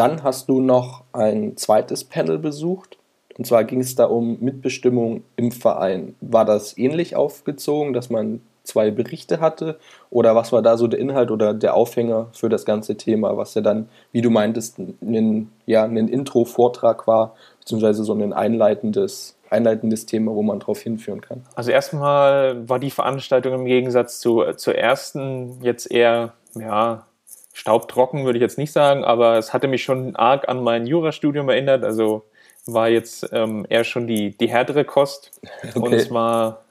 [0.00, 2.96] Dann hast du noch ein zweites Panel besucht.
[3.36, 6.14] Und zwar ging es da um Mitbestimmung im Verein.
[6.22, 9.78] War das ähnlich aufgezogen, dass man zwei Berichte hatte?
[10.08, 13.52] Oder was war da so der Inhalt oder der Aufhänger für das ganze Thema, was
[13.52, 20.06] ja dann, wie du meintest, ein, ja, ein Intro-Vortrag war, beziehungsweise so ein einleitendes, einleitendes
[20.06, 21.44] Thema, wo man darauf hinführen kann?
[21.54, 27.04] Also erstmal war die Veranstaltung im Gegensatz zu, zur ersten jetzt eher, ja,
[27.52, 31.48] staubtrocken würde ich jetzt nicht sagen, aber es hatte mich schon arg an mein Jurastudium
[31.48, 31.84] erinnert.
[31.84, 32.24] Also
[32.66, 35.40] war jetzt ähm, eher schon die, die härtere Kost.
[35.74, 35.78] Okay.
[35.78, 36.64] Und zwar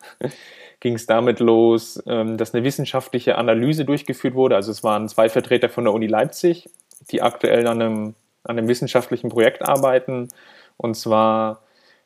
[0.80, 4.56] ging es damit los, ähm, dass eine wissenschaftliche Analyse durchgeführt wurde.
[4.56, 6.70] Also es waren zwei Vertreter von der Uni Leipzig,
[7.12, 10.30] die aktuell an einem, an einem wissenschaftlichen Projekt arbeiten.
[10.78, 11.62] Und zwar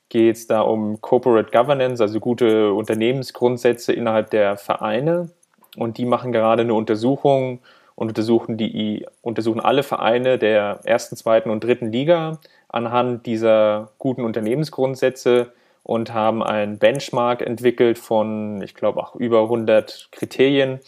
[0.09, 5.29] geht es da um Corporate Governance, also gute Unternehmensgrundsätze innerhalb der Vereine.
[5.75, 7.59] Und die machen gerade eine Untersuchung
[7.95, 14.23] und untersuchen, die, untersuchen alle Vereine der ersten, zweiten und dritten Liga anhand dieser guten
[14.23, 15.53] Unternehmensgrundsätze
[15.83, 20.79] und haben ein Benchmark entwickelt von, ich glaube, auch über 100 Kriterien,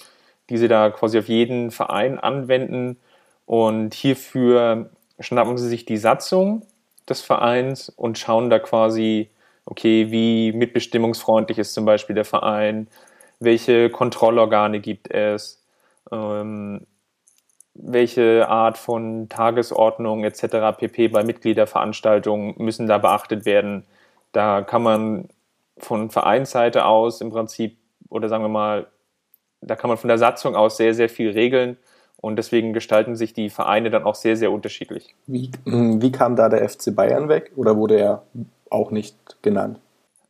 [0.49, 2.97] die sie da quasi auf jeden Verein anwenden.
[3.45, 4.89] Und hierfür
[5.19, 6.65] schnappen sie sich die Satzung
[7.07, 9.29] des Vereins und schauen da quasi,
[9.65, 12.87] okay, wie mitbestimmungsfreundlich ist zum Beispiel der Verein,
[13.39, 15.61] welche Kontrollorgane gibt es,
[16.11, 16.87] ähm,
[17.75, 20.77] welche Art von Tagesordnung etc.
[20.77, 21.09] pp.
[21.09, 23.85] bei Mitgliederveranstaltungen müssen da beachtet werden.
[24.31, 25.29] Da kann man
[25.77, 27.77] von Vereinsseite aus im Prinzip,
[28.09, 28.87] oder sagen wir mal,
[29.61, 31.77] da kann man von der Satzung aus sehr, sehr viel regeln
[32.17, 35.15] und deswegen gestalten sich die Vereine dann auch sehr, sehr unterschiedlich.
[35.27, 38.23] Wie, wie kam da der FC Bayern weg oder wurde er
[38.69, 39.79] auch nicht genannt?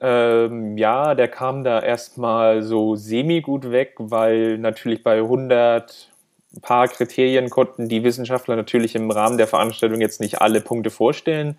[0.02, 6.12] Ähm, ja, der kam da erstmal so semi-gut weg, weil natürlich bei 100,
[6.56, 10.90] ein paar Kriterien konnten die Wissenschaftler natürlich im Rahmen der Veranstaltung jetzt nicht alle Punkte
[10.90, 11.58] vorstellen,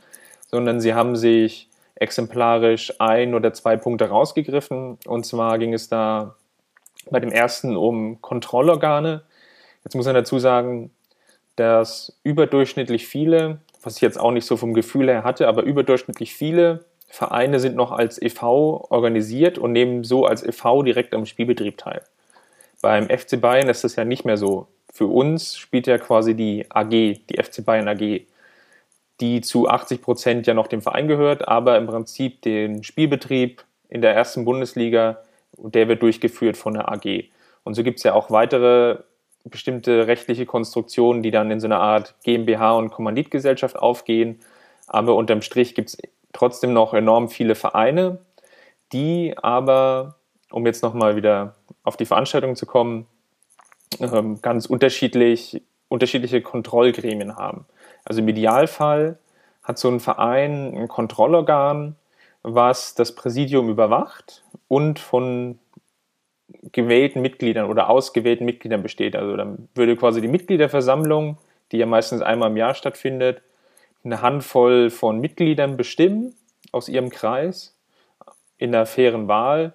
[0.50, 4.98] sondern sie haben sich exemplarisch ein oder zwei Punkte rausgegriffen.
[5.06, 6.36] Und zwar ging es da
[7.10, 9.22] bei dem ersten um Kontrollorgane.
[9.84, 10.90] Jetzt muss man dazu sagen,
[11.56, 16.34] dass überdurchschnittlich viele, was ich jetzt auch nicht so vom Gefühl her hatte, aber überdurchschnittlich
[16.34, 18.86] viele Vereine sind noch als e.V.
[18.90, 20.82] organisiert und nehmen so als e.V.
[20.82, 22.02] direkt am Spielbetrieb teil.
[22.82, 26.64] Beim FC Bayern ist das ja nicht mehr so für uns spielt ja quasi die
[26.70, 28.22] AG, die FC Bayern AG,
[29.20, 34.00] die zu 80 Prozent ja noch dem Verein gehört, aber im Prinzip den Spielbetrieb in
[34.00, 35.22] der ersten Bundesliga,
[35.58, 37.24] der wird durchgeführt von der AG.
[37.62, 39.00] Und so gibt es ja auch weitere
[39.44, 44.40] bestimmte rechtliche Konstruktionen, die dann in so einer Art GmbH und Kommanditgesellschaft aufgehen.
[44.86, 45.98] Aber unterm Strich gibt es
[46.32, 48.18] trotzdem noch enorm viele Vereine,
[48.92, 50.16] die aber,
[50.50, 51.54] um jetzt nochmal wieder
[51.84, 53.06] auf die Veranstaltung zu kommen,
[54.00, 57.66] ähm, ganz unterschiedlich, unterschiedliche Kontrollgremien haben.
[58.04, 59.18] Also im Idealfall
[59.62, 61.96] hat so ein Verein ein Kontrollorgan,
[62.42, 65.58] was das Präsidium überwacht und von
[66.72, 69.16] gewählten Mitgliedern oder ausgewählten Mitgliedern besteht.
[69.16, 71.38] Also dann würde quasi die Mitgliederversammlung,
[71.72, 73.42] die ja meistens einmal im Jahr stattfindet,
[74.04, 76.34] eine Handvoll von Mitgliedern bestimmen
[76.70, 77.76] aus ihrem Kreis
[78.58, 79.72] in der fairen Wahl,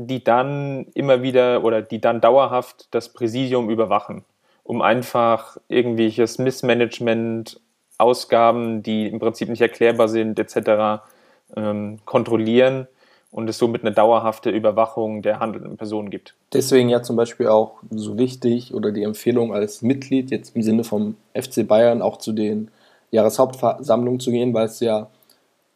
[0.00, 4.24] die dann immer wieder oder die dann dauerhaft das Präsidium überwachen,
[4.62, 7.60] um einfach irgendwelches Missmanagement,
[7.98, 11.02] Ausgaben, die im Prinzip nicht erklärbar sind, etc.,
[11.56, 12.86] ähm, kontrollieren
[13.32, 16.36] und es somit eine dauerhafte Überwachung der handelnden Personen gibt.
[16.52, 20.84] Deswegen ja zum Beispiel auch so wichtig oder die Empfehlung als Mitglied jetzt im Sinne
[20.84, 22.70] vom FC Bayern auch zu den
[23.10, 25.08] Jahreshauptversammlungen zu gehen, weil es ja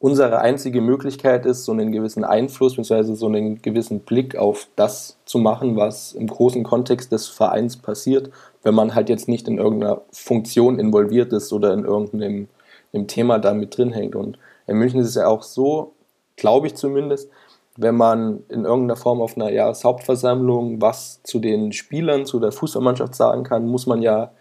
[0.02, 3.14] unsere einzige Möglichkeit ist, so einen gewissen Einfluss bzw.
[3.14, 8.28] so einen gewissen Blick auf das zu machen, was im großen Kontext des Vereins passiert,
[8.64, 12.48] wenn man halt jetzt nicht in irgendeiner Funktion involviert ist oder in irgendeinem
[13.06, 14.16] Thema da mit drin hängt.
[14.16, 15.92] Und in München ist es ja auch so,
[16.34, 17.30] glaube ich zumindest,
[17.76, 23.14] wenn man in irgendeiner Form auf einer Jahreshauptversammlung was zu den Spielern, zu der Fußballmannschaft
[23.14, 24.32] sagen kann, muss man ja,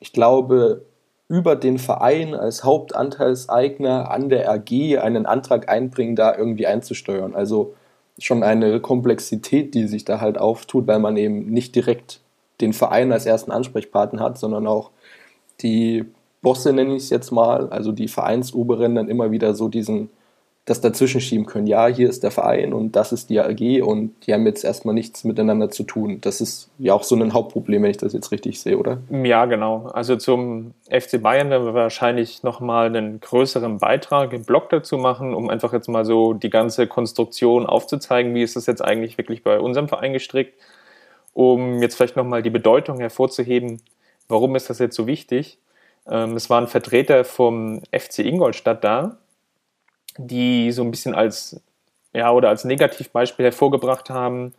[0.00, 0.82] ich glaube,
[1.28, 7.34] über den Verein als Hauptanteilseigner an der AG einen Antrag einbringen, da irgendwie einzusteuern.
[7.34, 7.74] Also
[8.18, 12.20] schon eine Komplexität, die sich da halt auftut, weil man eben nicht direkt
[12.60, 14.90] den Verein als ersten Ansprechpartner hat, sondern auch
[15.60, 16.04] die
[16.40, 20.10] Bosse, nenne ich es jetzt mal, also die Vereinsoberen dann immer wieder so diesen
[20.68, 21.66] das dazwischen schieben können.
[21.66, 24.94] Ja, hier ist der Verein und das ist die AG und die haben jetzt erstmal
[24.94, 26.20] nichts miteinander zu tun.
[26.20, 28.98] Das ist ja auch so ein Hauptproblem, wenn ich das jetzt richtig sehe, oder?
[29.10, 29.86] Ja, genau.
[29.92, 35.34] Also zum FC Bayern werden wir wahrscheinlich nochmal einen größeren Beitrag im Blog dazu machen,
[35.34, 39.42] um einfach jetzt mal so die ganze Konstruktion aufzuzeigen, wie ist das jetzt eigentlich wirklich
[39.42, 40.54] bei unserem Verein gestrickt,
[41.32, 43.80] um jetzt vielleicht nochmal die Bedeutung hervorzuheben,
[44.28, 45.58] warum ist das jetzt so wichtig.
[46.06, 49.16] Ähm, es waren Vertreter vom FC Ingolstadt da,
[50.18, 51.60] die so ein bisschen als,
[52.12, 54.54] ja, oder als Negativbeispiel hervorgebracht haben,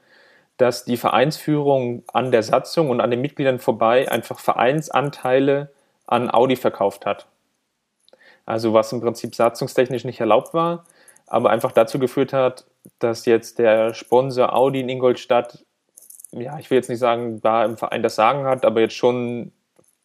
[0.57, 5.71] dass die Vereinsführung an der Satzung und an den Mitgliedern vorbei einfach Vereinsanteile
[6.07, 7.27] an Audi verkauft hat.
[8.45, 10.85] Also was im Prinzip satzungstechnisch nicht erlaubt war,
[11.27, 12.65] aber einfach dazu geführt hat,
[12.97, 15.63] dass jetzt der Sponsor Audi in Ingolstadt,
[16.31, 19.51] ja, ich will jetzt nicht sagen, da im Verein das Sagen hat, aber jetzt schon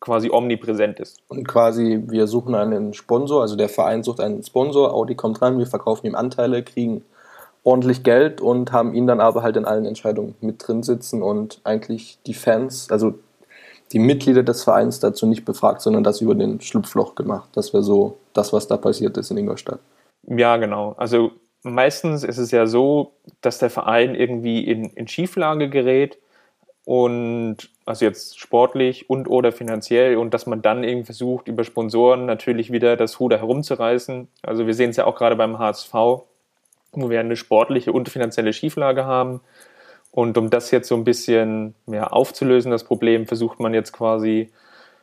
[0.00, 1.18] quasi omnipräsent ist.
[1.28, 5.58] Und quasi, wir suchen einen Sponsor, also der Verein sucht einen Sponsor, Audi kommt ran,
[5.58, 7.04] wir verkaufen ihm Anteile, kriegen
[7.62, 11.60] ordentlich Geld und haben ihn dann aber halt in allen Entscheidungen mit drin sitzen und
[11.64, 13.14] eigentlich die Fans, also
[13.92, 17.48] die Mitglieder des Vereins dazu nicht befragt, sondern das über den Schlupfloch gemacht.
[17.54, 19.80] Das wäre so das, was da passiert ist in Ingolstadt.
[20.26, 20.94] Ja, genau.
[20.98, 26.18] Also meistens ist es ja so, dass der Verein irgendwie in, in Schieflage gerät
[26.84, 32.26] und also jetzt sportlich und oder finanziell und dass man dann irgendwie versucht, über Sponsoren
[32.26, 34.28] natürlich wieder das Ruder herumzureißen.
[34.42, 38.52] Also wir sehen es ja auch gerade beim HSV, wo wir eine sportliche und finanzielle
[38.52, 39.40] Schieflage haben.
[40.10, 44.52] Und um das jetzt so ein bisschen mehr aufzulösen, das Problem, versucht man jetzt quasi,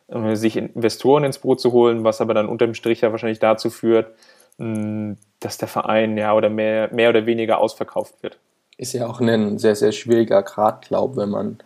[0.07, 3.69] äh, sich Investoren ins Boot zu holen, was aber dann unterm Strich ja wahrscheinlich dazu
[3.69, 4.11] führt,
[4.57, 8.37] dass der Verein ja oder mehr, mehr oder weniger ausverkauft wird.
[8.77, 11.57] Ist ja auch ein sehr, sehr schwieriger Grad, glaube wenn man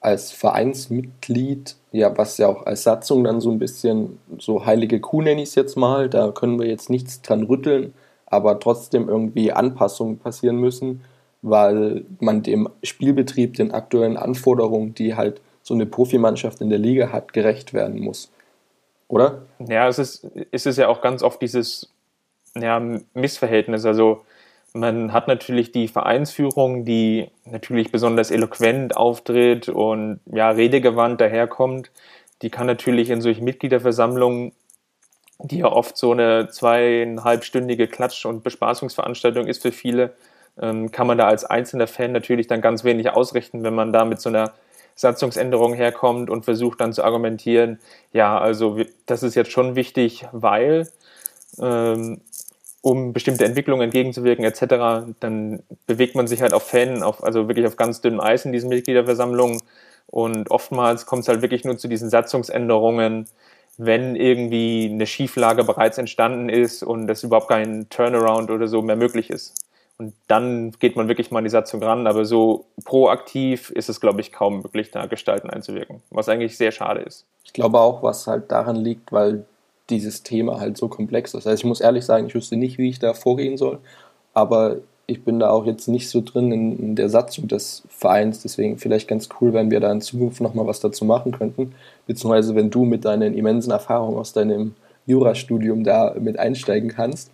[0.00, 5.22] als Vereinsmitglied, ja, was ja auch als Satzung dann so ein bisschen so heilige Kuh
[5.22, 7.94] nenne ich es jetzt mal, da können wir jetzt nichts dran rütteln,
[8.26, 11.02] aber trotzdem irgendwie Anpassungen passieren müssen,
[11.42, 17.12] weil man dem Spielbetrieb, den aktuellen Anforderungen, die halt so eine Profimannschaft in der Liga
[17.12, 18.30] hat, gerecht werden muss.
[19.08, 19.42] Oder?
[19.66, 21.90] Ja, es ist, es ist ja auch ganz oft dieses
[22.54, 22.80] ja,
[23.14, 23.84] Missverhältnis.
[23.84, 24.22] Also
[24.74, 31.90] man hat natürlich die Vereinsführung, die natürlich besonders eloquent auftritt und ja, redegewandt daherkommt.
[32.42, 34.52] Die kann natürlich in solchen Mitgliederversammlungen,
[35.40, 40.14] die ja oft so eine zweieinhalbstündige Klatsch- und Bespaßungsveranstaltung ist für viele,
[40.60, 44.04] ähm, kann man da als einzelner Fan natürlich dann ganz wenig ausrichten, wenn man da
[44.04, 44.52] mit so einer
[44.96, 47.78] Satzungsänderung herkommt und versucht dann zu argumentieren,
[48.12, 50.88] ja, also das ist jetzt schon wichtig, weil
[51.60, 52.20] ähm,
[52.80, 57.66] um bestimmte Entwicklungen entgegenzuwirken etc., dann bewegt man sich halt auf Fan, auf, also wirklich
[57.66, 59.60] auf ganz dünnem Eis in diesen Mitgliederversammlungen.
[60.06, 63.26] Und oftmals kommt es halt wirklich nur zu diesen Satzungsänderungen,
[63.76, 68.96] wenn irgendwie eine Schieflage bereits entstanden ist und es überhaupt kein Turnaround oder so mehr
[68.96, 69.54] möglich ist.
[69.98, 74.00] Und dann geht man wirklich mal an die Satzung ran, aber so proaktiv ist es,
[74.00, 77.26] glaube ich, kaum möglich, da Gestalten einzuwirken, was eigentlich sehr schade ist.
[77.44, 79.44] Ich glaube auch, was halt daran liegt, weil
[79.90, 81.46] dieses Thema halt so komplex ist.
[81.46, 83.78] Also ich muss ehrlich sagen, ich wüsste nicht, wie ich da vorgehen soll,
[84.34, 88.42] aber ich bin da auch jetzt nicht so drin in, in der Satzung des Vereins,
[88.42, 91.72] deswegen vielleicht ganz cool, wenn wir da in Zukunft nochmal was dazu machen könnten,
[92.06, 94.74] beziehungsweise wenn du mit deinen immensen Erfahrungen aus deinem
[95.06, 97.30] Jurastudium da mit einsteigen kannst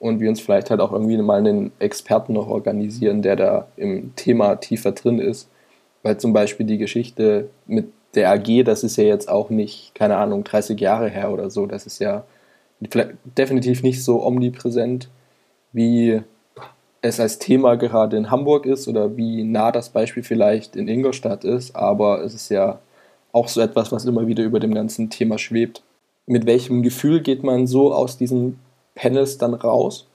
[0.00, 4.14] und wir uns vielleicht halt auch irgendwie mal einen Experten noch organisieren, der da im
[4.16, 5.50] Thema tiefer drin ist,
[6.02, 10.16] Weil zum Beispiel die Geschichte mit der AG, das ist ja jetzt auch nicht, keine
[10.16, 11.66] Ahnung, 30 Jahre her oder so.
[11.66, 12.24] Das ist ja
[12.80, 15.08] definitiv nicht so omnipräsent,
[15.72, 16.20] wie
[17.00, 21.44] es als Thema gerade in Hamburg ist oder wie nah das Beispiel vielleicht in Ingolstadt
[21.44, 21.76] ist.
[21.76, 22.80] Aber es ist ja
[23.30, 25.82] auch so etwas, was immer wieder über dem ganzen Thema schwebt.
[26.26, 28.58] Mit welchem Gefühl geht man so aus diesen
[28.96, 30.08] Panels dann raus?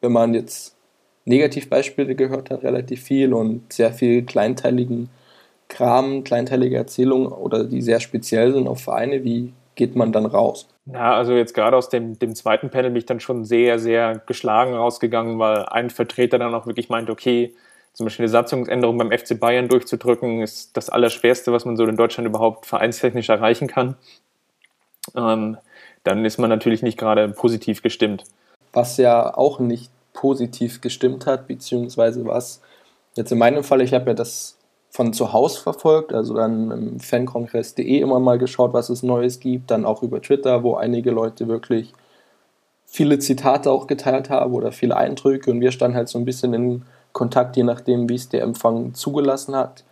[0.00, 0.74] Wenn man jetzt
[1.26, 5.10] Negativbeispiele gehört hat, relativ viel und sehr viel kleinteiligen
[5.68, 10.68] Kram, kleinteilige Erzählungen oder die sehr speziell sind auf Vereine, wie geht man dann raus?
[10.86, 14.20] Ja, also jetzt gerade aus dem, dem zweiten Panel bin ich dann schon sehr, sehr
[14.26, 17.54] geschlagen rausgegangen, weil ein Vertreter dann auch wirklich meint, okay,
[17.92, 21.96] zum Beispiel eine Satzungsänderung beim FC Bayern durchzudrücken, ist das Allerschwerste, was man so in
[21.96, 23.96] Deutschland überhaupt vereinstechnisch erreichen kann.
[25.16, 25.58] Ähm,
[26.04, 28.24] dann ist man natürlich nicht gerade positiv gestimmt.
[28.72, 32.62] Was ja auch nicht positiv gestimmt hat, beziehungsweise was
[33.14, 34.57] jetzt in meinem Fall, ich habe ja das
[34.90, 39.70] von zu Hause verfolgt, also dann im fankongress.de immer mal geschaut, was es Neues gibt,
[39.70, 41.92] dann auch über Twitter, wo einige Leute wirklich
[42.86, 45.50] viele Zitate auch geteilt haben oder viele Eindrücke.
[45.50, 48.94] Und wir standen halt so ein bisschen in Kontakt, je nachdem, wie es der Empfang
[48.94, 49.84] zugelassen hat,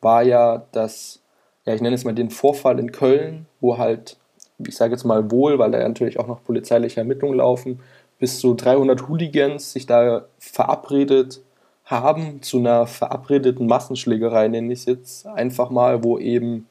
[0.00, 1.20] war ja das,
[1.64, 4.16] ja, ich nenne es mal den Vorfall in Köln, wo halt,
[4.58, 7.80] ich sage jetzt mal wohl, weil da natürlich auch noch polizeiliche Ermittlungen laufen,
[8.18, 11.40] bis zu 300 Hooligans sich da verabredet
[11.84, 16.66] haben zu einer verabredeten Massenschlägerei, nenne ich es jetzt einfach mal, wo eben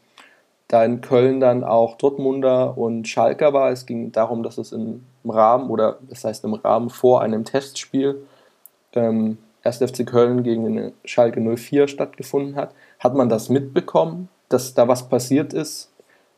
[0.67, 3.71] da in Köln dann auch Dortmunder und Schalker war.
[3.71, 8.25] Es ging darum, dass es im Rahmen oder das heißt im Rahmen vor einem Testspiel
[8.93, 9.77] ähm, 1.
[9.77, 12.73] FC Köln gegen Schalke 04 stattgefunden hat.
[12.99, 15.91] Hat man das mitbekommen, dass da was passiert ist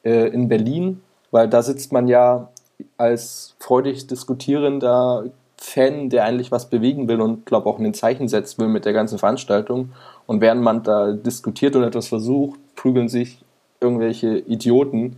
[0.03, 1.01] äh, in Berlin?
[1.31, 2.49] Weil da sitzt man ja
[2.97, 5.25] als freudig diskutierender
[5.63, 8.91] Fan, der eigentlich was bewegen will und glaube auch ein Zeichen setzen will mit der
[8.91, 9.93] ganzen Veranstaltung.
[10.27, 13.39] Und während man da diskutiert und etwas versucht, prügeln sich
[13.79, 15.17] irgendwelche Idioten,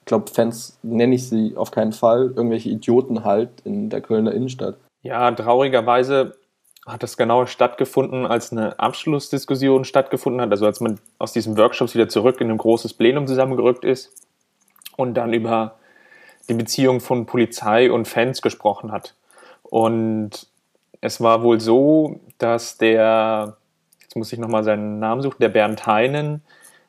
[0.00, 4.32] ich glaube, Fans nenne ich sie auf keinen Fall, irgendwelche Idioten halt in der Kölner
[4.32, 4.76] Innenstadt.
[5.02, 6.36] Ja, traurigerweise
[6.86, 11.94] hat das genau stattgefunden, als eine Abschlussdiskussion stattgefunden hat, also als man aus diesen Workshops
[11.94, 14.12] wieder zurück in ein großes Plenum zusammengerückt ist
[14.96, 15.76] und dann über
[16.48, 19.14] die Beziehung von Polizei und Fans gesprochen hat.
[19.70, 20.46] Und
[21.00, 23.56] es war wohl so, dass der,
[24.00, 26.42] jetzt muss ich nochmal seinen Namen suchen, der Bernd Heinen,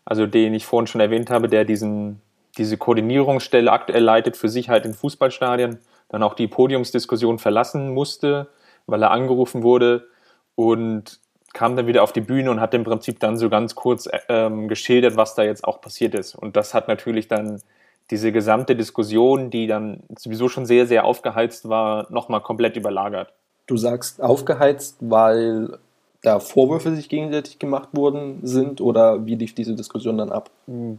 [0.06, 2.22] also den ich vorhin schon erwähnt habe, der diesen,
[2.58, 8.48] diese Koordinierungsstelle aktuell leitet für Sicherheit in Fußballstadien, dann auch die Podiumsdiskussion verlassen musste,
[8.86, 10.08] weil er angerufen wurde
[10.56, 11.20] und
[11.54, 14.68] kam dann wieder auf die Bühne und hat im Prinzip dann so ganz kurz ähm,
[14.68, 16.36] geschildert, was da jetzt auch passiert ist.
[16.36, 17.62] Und das hat natürlich dann
[18.10, 23.34] diese gesamte Diskussion, die dann sowieso schon sehr, sehr aufgeheizt war, nochmal komplett überlagert.
[23.65, 25.78] Du sagst aufgeheizt, weil
[26.22, 30.50] da Vorwürfe sich gegenseitig gemacht worden sind oder wie lief diese Diskussion dann ab?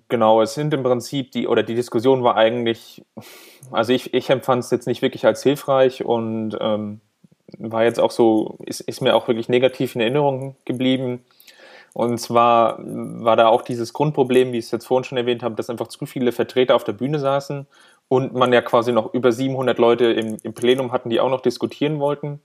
[0.09, 3.03] Genau, es sind im Prinzip die, oder die Diskussion war eigentlich,
[3.71, 7.01] also ich, ich empfand es jetzt nicht wirklich als hilfreich und ähm,
[7.59, 11.25] war jetzt auch so, ist, ist mir auch wirklich negativ in Erinnerung geblieben.
[11.93, 15.55] Und zwar war da auch dieses Grundproblem, wie ich es jetzt vorhin schon erwähnt habe,
[15.55, 17.67] dass einfach zu viele Vertreter auf der Bühne saßen
[18.09, 21.41] und man ja quasi noch über 700 Leute im, im Plenum hatten, die auch noch
[21.41, 22.41] diskutieren wollten.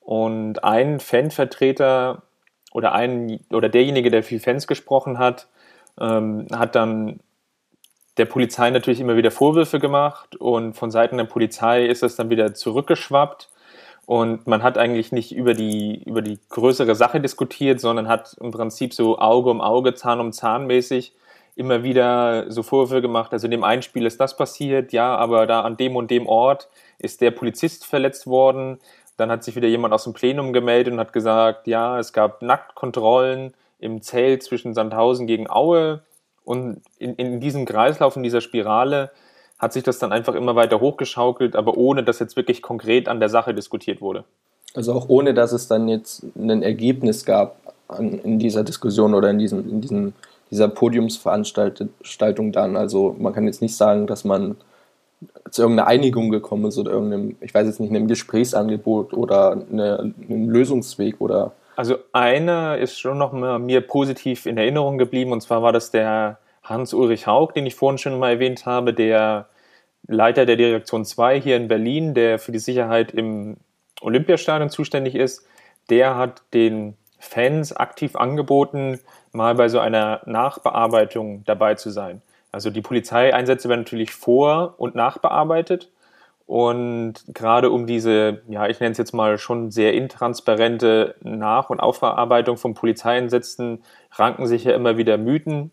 [0.00, 2.22] Und ein Fanvertreter
[2.72, 5.48] oder ein oder derjenige, der für Fans gesprochen hat,
[6.00, 7.20] ähm, hat dann
[8.18, 12.30] der Polizei natürlich immer wieder Vorwürfe gemacht und von Seiten der Polizei ist es dann
[12.30, 13.48] wieder zurückgeschwappt
[14.06, 18.50] und man hat eigentlich nicht über die, über die größere Sache diskutiert, sondern hat im
[18.50, 21.12] Prinzip so Auge um Auge, Zahn um Zahn mäßig
[21.54, 23.32] immer wieder so Vorwürfe gemacht.
[23.32, 26.26] Also in dem einen Spiel ist das passiert, ja, aber da an dem und dem
[26.26, 28.78] Ort ist der Polizist verletzt worden.
[29.16, 32.42] Dann hat sich wieder jemand aus dem Plenum gemeldet und hat gesagt, ja, es gab
[32.42, 36.02] Nacktkontrollen im Zelt zwischen Sandhausen gegen Aue.
[36.44, 39.10] Und in, in diesem Kreislauf, in dieser Spirale,
[39.62, 43.20] hat sich das dann einfach immer weiter hochgeschaukelt, aber ohne dass jetzt wirklich konkret an
[43.20, 44.24] der Sache diskutiert wurde.
[44.74, 49.30] Also auch ohne, dass es dann jetzt ein Ergebnis gab an, in dieser Diskussion oder
[49.30, 50.14] in, diesen, in diesen,
[50.50, 52.76] dieser Podiumsveranstaltung dann.
[52.76, 54.56] Also man kann jetzt nicht sagen, dass man
[55.50, 60.12] zu irgendeiner Einigung gekommen ist oder irgendeinem, ich weiß jetzt nicht, einem Gesprächsangebot oder eine,
[60.28, 61.52] einem Lösungsweg oder.
[61.76, 65.92] Also einer ist schon noch mal mir positiv in Erinnerung geblieben und zwar war das
[65.92, 69.46] der Hans-Ulrich Haug, den ich vorhin schon mal erwähnt habe, der
[70.06, 73.56] Leiter der Direktion 2 hier in Berlin, der für die Sicherheit im
[74.00, 75.46] Olympiastadion zuständig ist,
[75.90, 78.98] der hat den Fans aktiv angeboten,
[79.32, 82.20] mal bei so einer Nachbearbeitung dabei zu sein.
[82.50, 85.88] Also die Polizeieinsätze werden natürlich vor- und nachbearbeitet
[86.46, 91.80] Und gerade um diese, ja, ich nenne es jetzt mal schon sehr intransparente Nach- und
[91.80, 93.82] Aufarbeitung von Polizeieinsätzen,
[94.12, 95.70] ranken sich ja immer wieder Mythen.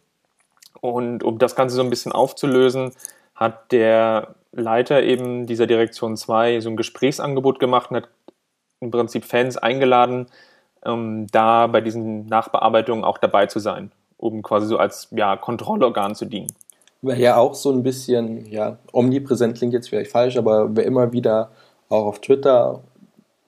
[0.79, 2.93] Und um das Ganze so ein bisschen aufzulösen,
[3.39, 8.09] hat der Leiter eben dieser Direktion 2 so ein Gesprächsangebot gemacht und hat
[8.81, 10.27] im Prinzip Fans eingeladen,
[10.85, 16.15] ähm, da bei diesen Nachbearbeitungen auch dabei zu sein, um quasi so als ja, Kontrollorgan
[16.15, 16.51] zu dienen.
[17.01, 21.13] Wer ja auch so ein bisschen, ja, omnipräsent klingt jetzt vielleicht falsch, aber wer immer
[21.13, 21.51] wieder
[21.87, 22.81] auch auf Twitter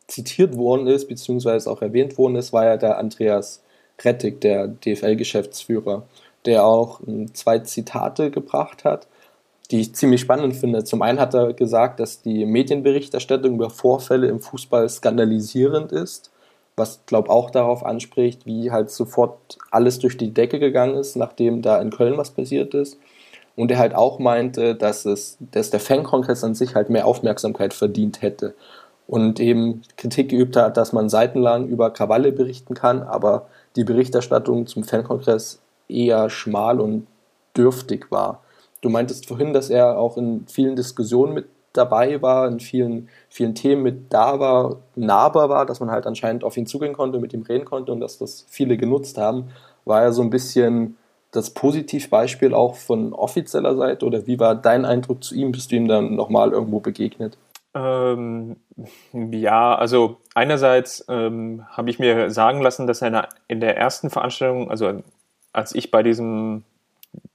[0.08, 3.62] zitiert worden ist, beziehungsweise auch erwähnt worden ist, war ja der Andreas
[4.04, 6.04] Rettig, der DFL-Geschäftsführer,
[6.46, 9.08] der auch ähm, zwei Zitate gebracht hat,
[9.72, 10.84] die ich ziemlich spannend finde.
[10.84, 16.32] Zum einen hat er gesagt, dass die Medienberichterstattung über Vorfälle im Fußball skandalisierend ist,
[16.76, 21.62] was glaube auch darauf anspricht, wie halt sofort alles durch die Decke gegangen ist, nachdem
[21.62, 22.98] da in Köln was passiert ist.
[23.56, 27.74] Und er halt auch meinte, dass, es, dass der Fankongress an sich halt mehr Aufmerksamkeit
[27.74, 28.54] verdient hätte.
[29.08, 34.68] Und eben Kritik geübt hat, dass man seitenlang über Krawalle berichten kann, aber die Berichterstattung
[34.68, 35.60] zum Fankongress
[35.90, 37.08] eher schmal und
[37.56, 38.42] dürftig war.
[38.82, 43.56] Du meintest vorhin, dass er auch in vielen Diskussionen mit dabei war, in vielen, vielen
[43.56, 47.34] Themen mit da war, nahbar war, dass man halt anscheinend auf ihn zugehen konnte, mit
[47.34, 49.52] ihm reden konnte und dass das viele genutzt haben.
[49.86, 50.98] War er so ein bisschen
[51.32, 55.52] das Positivbeispiel auch von offizieller Seite oder wie war dein Eindruck zu ihm?
[55.52, 57.38] Bist du ihm dann nochmal irgendwo begegnet?
[57.74, 58.58] Ähm,
[59.14, 64.70] ja, also einerseits ähm, habe ich mir sagen lassen, dass er in der ersten Veranstaltung,
[64.70, 65.02] also
[65.54, 66.66] als ich bei diesem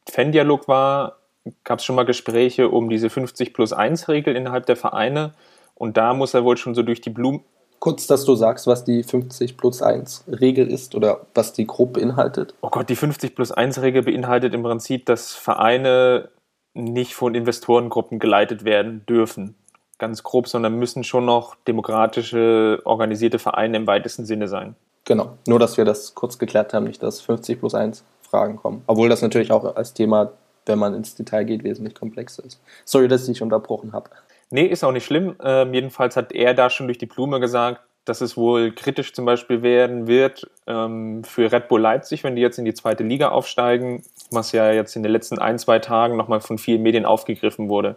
[0.06, 1.16] Fan-Dialog war,
[1.64, 5.32] gab es schon mal Gespräche um diese 50 plus 1 Regel innerhalb der Vereine
[5.74, 7.42] und da muss er wohl schon so durch die Blumen,
[7.78, 11.94] Kurz, dass du sagst, was die 50 plus 1 Regel ist oder was die grob
[11.94, 12.54] beinhaltet.
[12.60, 16.30] Oh Gott, die 50 plus 1 Regel beinhaltet im Prinzip, dass Vereine
[16.74, 19.56] nicht von Investorengruppen geleitet werden dürfen.
[19.98, 24.74] Ganz grob, sondern müssen schon noch demokratische, organisierte Vereine im weitesten Sinne sein.
[25.04, 28.82] Genau, nur dass wir das kurz geklärt haben, nicht dass 50 plus 1 Fragen kommen.
[28.86, 30.32] Obwohl das natürlich auch als Thema,
[30.66, 32.60] wenn man ins Detail geht, wesentlich komplexer ist.
[32.84, 34.10] Sorry, dass ich dich unterbrochen habe.
[34.50, 35.36] Nee, ist auch nicht schlimm.
[35.42, 39.24] Ähm, jedenfalls hat er da schon durch die Blume gesagt, dass es wohl kritisch zum
[39.24, 43.30] Beispiel werden wird ähm, für Red Bull Leipzig, wenn die jetzt in die zweite Liga
[43.30, 47.68] aufsteigen, was ja jetzt in den letzten ein, zwei Tagen nochmal von vielen Medien aufgegriffen
[47.68, 47.96] wurde.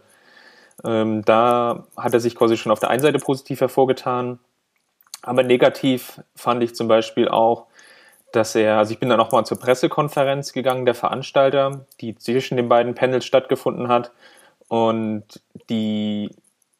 [0.83, 4.39] Ähm, da hat er sich quasi schon auf der einen Seite positiv hervorgetan,
[5.21, 7.67] aber negativ fand ich zum Beispiel auch,
[8.31, 12.69] dass er, also ich bin dann nochmal zur Pressekonferenz gegangen, der Veranstalter, die zwischen den
[12.69, 14.11] beiden Panels stattgefunden hat
[14.67, 15.23] und
[15.69, 16.29] die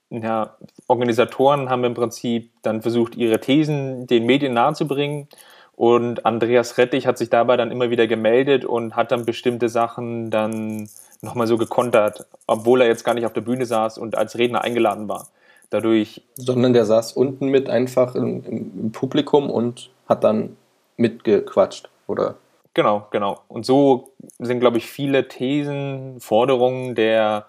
[0.10, 0.56] ja,
[0.88, 5.28] Organisatoren haben im Prinzip dann versucht, ihre Thesen den Medien nahezubringen.
[5.76, 10.30] Und Andreas Rettich hat sich dabei dann immer wieder gemeldet und hat dann bestimmte Sachen
[10.30, 10.90] dann
[11.22, 14.64] nochmal so gekontert, obwohl er jetzt gar nicht auf der Bühne saß und als Redner
[14.64, 15.28] eingeladen war.
[15.70, 16.24] Dadurch.
[16.36, 20.58] Sondern der saß unten mit einfach im, im Publikum und hat dann
[21.00, 22.36] mitgequatscht, oder?
[22.74, 23.40] Genau, genau.
[23.48, 27.48] Und so sind, glaube ich, viele Thesen, Forderungen der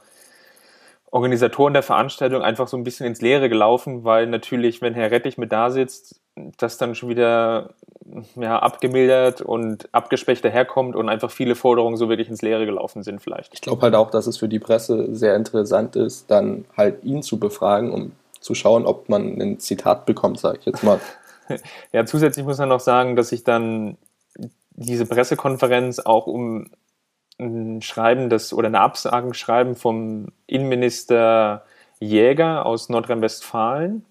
[1.11, 5.39] Organisatoren der Veranstaltung einfach so ein bisschen ins Leere gelaufen, weil natürlich, wenn Herr Rettich
[5.39, 6.21] mit da sitzt,
[6.57, 7.71] das dann schon wieder
[8.37, 13.21] ja, abgemildert und abgespecht daherkommt und einfach viele Forderungen so wirklich ins Leere gelaufen sind
[13.21, 13.53] vielleicht.
[13.55, 17.23] Ich glaube halt auch, dass es für die Presse sehr interessant ist, dann halt ihn
[17.23, 21.01] zu befragen, um zu schauen, ob man ein Zitat bekommt, sage ich jetzt mal.
[21.93, 23.97] Ja, zusätzlich muss man noch sagen, dass ich dann
[24.71, 26.71] diese Pressekonferenz auch um
[27.39, 31.65] ein Schreiben des, oder eine Absagenschreiben vom Innenminister
[31.99, 34.05] Jäger aus Nordrhein-Westfalen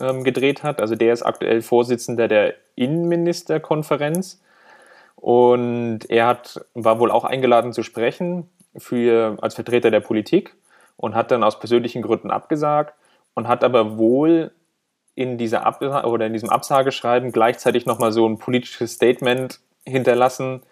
[0.00, 0.80] ähm, gedreht hat.
[0.80, 4.40] Also der ist aktuell Vorsitzender der Innenministerkonferenz
[5.16, 10.54] und er hat, war wohl auch eingeladen zu sprechen für, als Vertreter der Politik
[10.96, 12.94] und hat dann aus persönlichen Gründen abgesagt
[13.34, 14.52] und hat aber wohl
[15.14, 20.62] in dieser Ab oder in diesem Absageschreiben gleichzeitig nochmal so ein politisches Statement hinterlassen,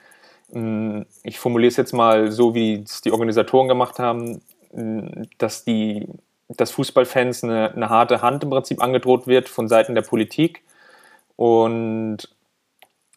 [0.52, 4.40] hm, ich formuliere es jetzt mal so, wie es die Organisatoren gemacht haben,
[4.72, 6.06] hm, dass die
[6.56, 10.62] dass Fußballfans eine, eine harte Hand im Prinzip angedroht wird von Seiten der Politik.
[11.36, 12.28] Und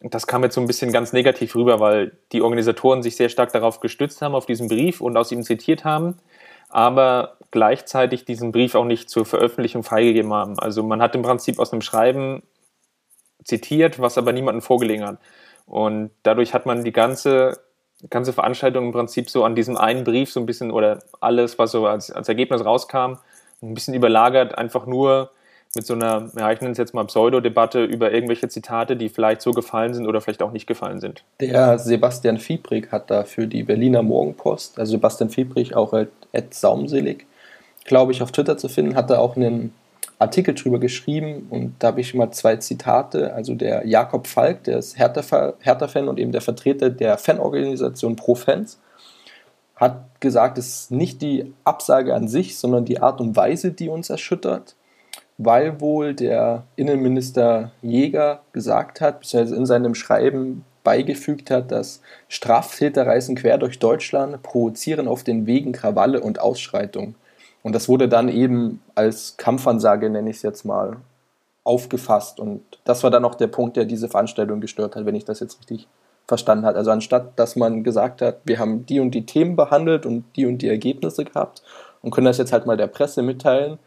[0.02, 3.52] das kam jetzt so ein bisschen ganz negativ rüber, weil die Organisatoren sich sehr stark
[3.52, 6.20] darauf gestützt haben, auf diesen Brief und aus ihm zitiert haben,
[6.74, 10.58] aber gleichzeitig diesen Brief auch nicht zur Veröffentlichung freigegeben haben.
[10.58, 12.42] Also man hat im Prinzip aus einem Schreiben
[13.44, 15.20] zitiert, was aber niemandem vorgelegen hat.
[15.68, 17.60] Und dadurch hat man die ganze,
[18.10, 21.72] ganze Veranstaltung im Prinzip so an diesem einen Brief so ein bisschen oder alles, was
[21.72, 23.18] so als, als Ergebnis rauskam,
[23.62, 25.30] ein bisschen überlagert, einfach nur
[25.76, 29.42] mit so einer, ja, ich nenne es jetzt mal Pseudo-Debatte über irgendwelche Zitate, die vielleicht
[29.42, 31.24] so gefallen sind oder vielleicht auch nicht gefallen sind.
[31.40, 36.54] Der Sebastian Fiebrig hat da für die Berliner Morgenpost, also Sebastian Fiebrig auch als Ed
[36.54, 37.26] Saumselig,
[37.86, 39.74] glaube ich, auf Twitter zu finden, hat er auch einen
[40.20, 43.34] Artikel drüber geschrieben und da habe ich mal zwei Zitate.
[43.34, 48.80] Also der Jakob Falk, der ist Hertha-Fan und eben der Vertreter der Fanorganisation Pro Fans,
[49.76, 53.90] hat gesagt, es ist nicht die Absage an sich, sondern die Art und Weise, die
[53.90, 54.76] uns erschüttert,
[55.46, 63.08] weil wohl der Innenminister Jäger gesagt hat, beziehungsweise in seinem Schreiben beigefügt hat, dass Straftäter
[63.08, 67.16] reisen quer durch Deutschland, provozieren auf den Wegen Krawalle und Ausschreitungen.
[67.62, 70.98] Und das wurde dann eben als Kampfansage, nenne ich es jetzt mal,
[71.64, 72.40] aufgefasst.
[72.40, 75.40] Und das war dann auch der Punkt, der diese Veranstaltung gestört hat, wenn ich das
[75.40, 75.88] jetzt richtig
[76.28, 76.78] verstanden habe.
[76.78, 80.46] Also anstatt, dass man gesagt hat, wir haben die und die Themen behandelt und die
[80.46, 81.64] und die Ergebnisse gehabt
[82.02, 83.80] und können das jetzt halt mal der Presse mitteilen,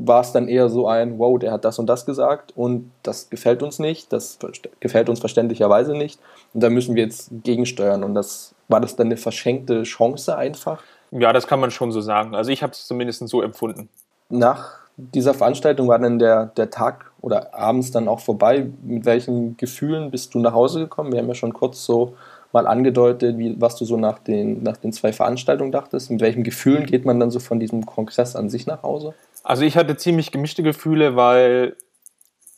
[0.00, 3.30] war es dann eher so ein, wow, der hat das und das gesagt und das
[3.30, 4.38] gefällt uns nicht, das
[4.78, 6.20] gefällt uns verständlicherweise nicht
[6.54, 10.82] und da müssen wir jetzt gegensteuern und das war das dann eine verschenkte Chance einfach.
[11.10, 12.34] Ja, das kann man schon so sagen.
[12.34, 13.88] Also ich habe es zumindest so empfunden.
[14.28, 18.68] Nach dieser Veranstaltung war dann der, der Tag oder abends dann auch vorbei.
[18.82, 21.12] Mit welchen Gefühlen bist du nach Hause gekommen?
[21.12, 22.14] Wir haben ja schon kurz so
[22.52, 26.10] mal angedeutet, wie, was du so nach den, nach den zwei Veranstaltungen dachtest.
[26.10, 29.14] Mit welchen Gefühlen geht man dann so von diesem Kongress an sich nach Hause?
[29.42, 31.76] Also ich hatte ziemlich gemischte Gefühle, weil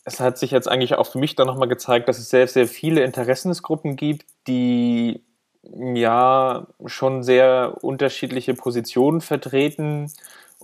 [0.03, 2.67] es hat sich jetzt eigentlich auch für mich dann nochmal gezeigt, dass es sehr, sehr
[2.67, 5.23] viele Interessensgruppen gibt, die
[5.63, 10.11] ja schon sehr unterschiedliche Positionen vertreten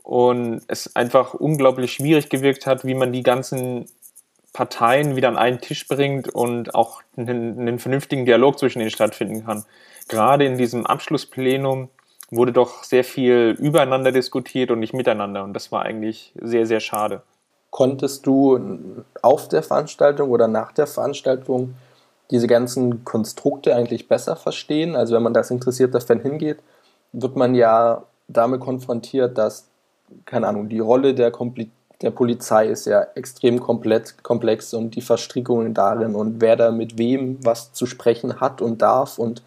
[0.02, 3.86] und es einfach unglaublich schwierig gewirkt hat, wie man die ganzen
[4.54, 9.46] Parteien wieder an einen Tisch bringt und auch einen, einen vernünftigen Dialog zwischen ihnen stattfinden
[9.46, 9.66] kann.
[10.08, 11.90] Gerade in diesem Abschlussplenum
[12.30, 16.80] wurde doch sehr viel übereinander diskutiert und nicht miteinander und das war eigentlich sehr, sehr
[16.80, 17.22] schade.
[17.70, 21.76] Konntest du auf der Veranstaltung oder nach der Veranstaltung
[22.32, 24.96] diese ganzen Konstrukte eigentlich besser verstehen.
[24.96, 26.60] Also wenn man das interessierter Fan hingeht,
[27.14, 29.68] wird man ja damit konfrontiert, dass,
[30.26, 31.72] keine Ahnung, die Rolle der, Kompli
[32.02, 36.98] der Polizei ist ja extrem komplett, komplex und die Verstrickungen darin und wer da mit
[36.98, 39.42] wem was zu sprechen hat und darf und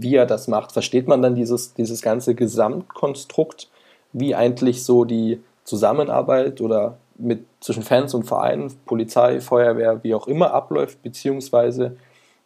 [0.00, 0.72] wie er das macht.
[0.72, 3.68] Versteht man dann dieses, dieses ganze Gesamtkonstrukt,
[4.12, 10.26] wie eigentlich so die Zusammenarbeit oder mit zwischen Fans und Vereinen, Polizei, Feuerwehr, wie auch
[10.26, 11.96] immer abläuft, beziehungsweise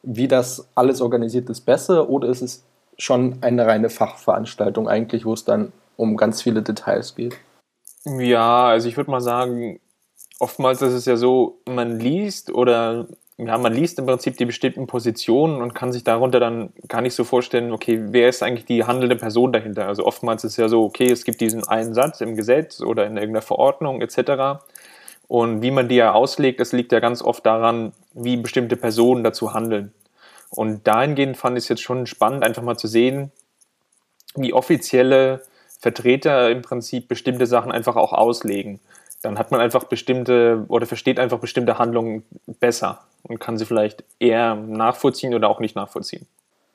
[0.02, 2.64] wie das alles organisiert ist, besser oder ist es
[2.98, 7.36] schon eine reine Fachveranstaltung eigentlich, wo es dann um ganz viele Details geht?
[8.04, 9.80] Ja, also ich würde mal sagen,
[10.38, 13.06] oftmals ist es ja so, man liest oder
[13.38, 17.14] ja, man liest im Prinzip die bestimmten Positionen und kann sich darunter dann gar nicht
[17.14, 19.86] so vorstellen, okay, wer ist eigentlich die handelnde Person dahinter?
[19.86, 23.06] Also oftmals ist es ja so, okay, es gibt diesen einen Satz im Gesetz oder
[23.06, 24.60] in irgendeiner Verordnung etc.
[25.28, 29.22] Und wie man die ja auslegt, das liegt ja ganz oft daran, wie bestimmte Personen
[29.22, 29.92] dazu handeln.
[30.50, 33.30] Und dahingehend fand ich es jetzt schon spannend, einfach mal zu sehen,
[34.34, 35.42] wie offizielle
[35.78, 38.80] Vertreter im Prinzip bestimmte Sachen einfach auch auslegen.
[39.22, 42.24] Dann hat man einfach bestimmte oder versteht einfach bestimmte Handlungen
[42.60, 46.26] besser und kann sie vielleicht eher nachvollziehen oder auch nicht nachvollziehen.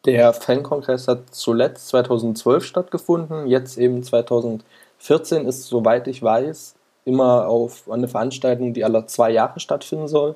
[0.06, 6.76] Der Fankongress hat zuletzt 2012 stattgefunden, jetzt eben 2014 ist, soweit ich weiß,
[7.06, 10.36] immer auf eine Veranstaltung, die alle zwei Jahre stattfinden soll,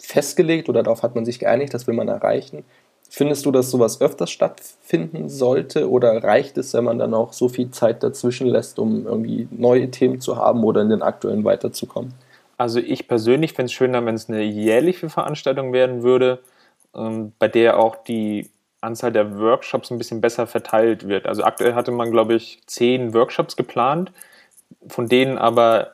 [0.00, 2.64] festgelegt oder darauf hat man sich geeinigt, das will man erreichen.
[3.08, 7.48] Findest du, dass sowas öfters stattfinden sollte oder reicht es, wenn man dann auch so
[7.48, 12.12] viel Zeit dazwischen lässt, um irgendwie neue Themen zu haben oder in den aktuellen weiterzukommen?
[12.56, 16.40] Also ich persönlich fände es schöner, wenn es eine jährliche Veranstaltung werden würde,
[16.94, 18.50] ähm, bei der auch die
[18.80, 21.26] Anzahl der Workshops ein bisschen besser verteilt wird.
[21.26, 24.12] Also aktuell hatte man, glaube ich, zehn Workshops geplant
[24.88, 25.92] von denen aber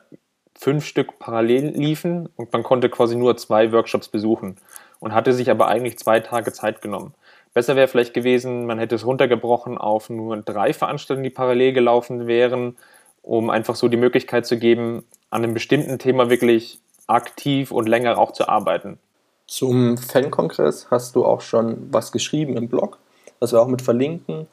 [0.57, 4.57] fünf Stück parallel liefen und man konnte quasi nur zwei Workshops besuchen
[5.01, 7.13] und hatte sich aber eigentlich zwei Tage Zeit genommen.
[7.53, 12.27] Besser wäre vielleicht gewesen, man hätte es runtergebrochen auf nur drei Veranstaltungen, die parallel gelaufen
[12.27, 12.77] wären,
[13.21, 18.17] um einfach so die Möglichkeit zu geben, an einem bestimmten Thema wirklich aktiv und länger
[18.17, 18.99] auch zu arbeiten.
[19.47, 22.99] Zum Fankongress hast du auch schon was geschrieben im Blog,
[23.39, 24.47] was wir auch mit verlinken.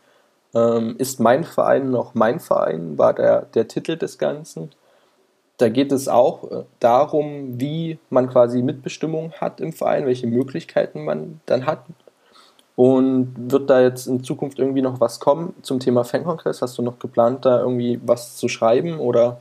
[0.55, 4.73] Ähm, ist mein Verein noch mein Verein, war der, der Titel des Ganzen.
[5.59, 11.05] Da geht es auch äh, darum, wie man quasi Mitbestimmung hat im Verein, welche Möglichkeiten
[11.05, 11.85] man dann hat.
[12.77, 16.63] Und wird da jetzt in Zukunft irgendwie noch was kommen zum Thema Fankongress?
[16.63, 19.41] Hast du noch geplant, da irgendwie was zu schreiben oder?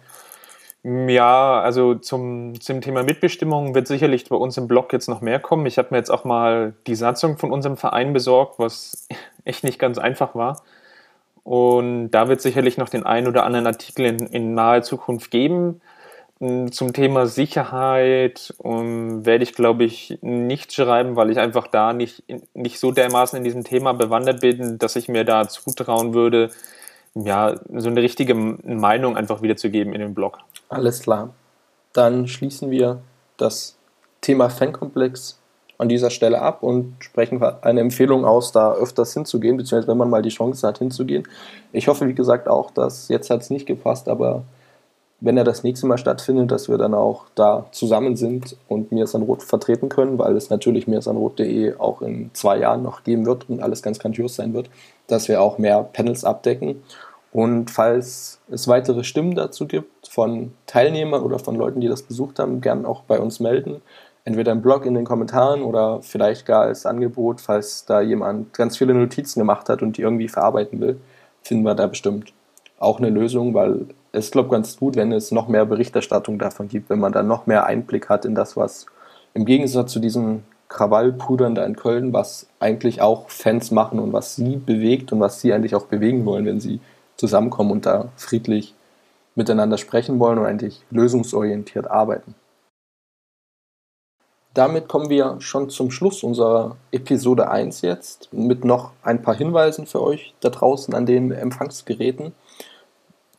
[0.83, 5.39] Ja, also zum, zum Thema Mitbestimmung wird sicherlich bei uns im Blog jetzt noch mehr
[5.39, 5.65] kommen.
[5.65, 9.07] Ich habe mir jetzt auch mal die Satzung von unserem Verein besorgt, was
[9.45, 10.63] echt nicht ganz einfach war.
[11.43, 15.81] Und da wird sicherlich noch den einen oder anderen Artikel in, in naher Zukunft geben.
[16.39, 22.23] Zum Thema Sicherheit um, werde ich, glaube ich, nicht schreiben, weil ich einfach da nicht,
[22.53, 26.51] nicht so dermaßen in diesem Thema bewandert bin, dass ich mir da zutrauen würde,
[27.15, 30.37] ja, so eine richtige Meinung einfach wiederzugeben in den Blog.
[30.69, 31.33] Alles klar.
[31.93, 33.01] Dann schließen wir
[33.37, 33.75] das
[34.21, 35.39] Thema Fankomplex
[35.79, 40.09] an dieser Stelle ab und sprechen eine Empfehlung aus, da öfters hinzugehen, beziehungsweise wenn man
[40.09, 41.27] mal die Chance hat, hinzugehen.
[41.71, 44.43] Ich hoffe, wie gesagt, auch, dass jetzt hat es nicht gepasst, aber
[45.19, 49.07] wenn er das nächste Mal stattfindet, dass wir dann auch da zusammen sind und mir
[49.07, 53.81] vertreten können, weil es natürlich mirsanrot.de auch in zwei Jahren noch geben wird und alles
[53.81, 54.69] ganz grandios sein wird,
[55.07, 56.83] dass wir auch mehr Panels abdecken.
[57.31, 62.39] Und falls es weitere Stimmen dazu gibt von Teilnehmern oder von Leuten, die das besucht
[62.39, 63.81] haben, gern auch bei uns melden
[64.27, 68.77] entweder im Blog in den Kommentaren oder vielleicht gar als Angebot, falls da jemand ganz
[68.77, 70.99] viele Notizen gemacht hat und die irgendwie verarbeiten will,
[71.43, 72.33] finden wir da bestimmt
[72.77, 76.89] auch eine Lösung, weil es glaube ganz gut, wenn es noch mehr Berichterstattung davon gibt,
[76.89, 78.85] wenn man dann noch mehr Einblick hat in das, was
[79.33, 84.35] im Gegensatz zu diesen Krawallpudern da in Köln, was eigentlich auch Fans machen und was
[84.35, 86.79] sie bewegt und was sie eigentlich auch bewegen wollen, wenn sie
[87.15, 88.73] zusammenkommen und da friedlich
[89.35, 92.35] miteinander sprechen wollen und eigentlich lösungsorientiert arbeiten
[94.57, 99.85] damit kommen wir schon zum Schluss unserer Episode 1 jetzt mit noch ein paar Hinweisen
[99.85, 102.33] für euch da draußen an den Empfangsgeräten.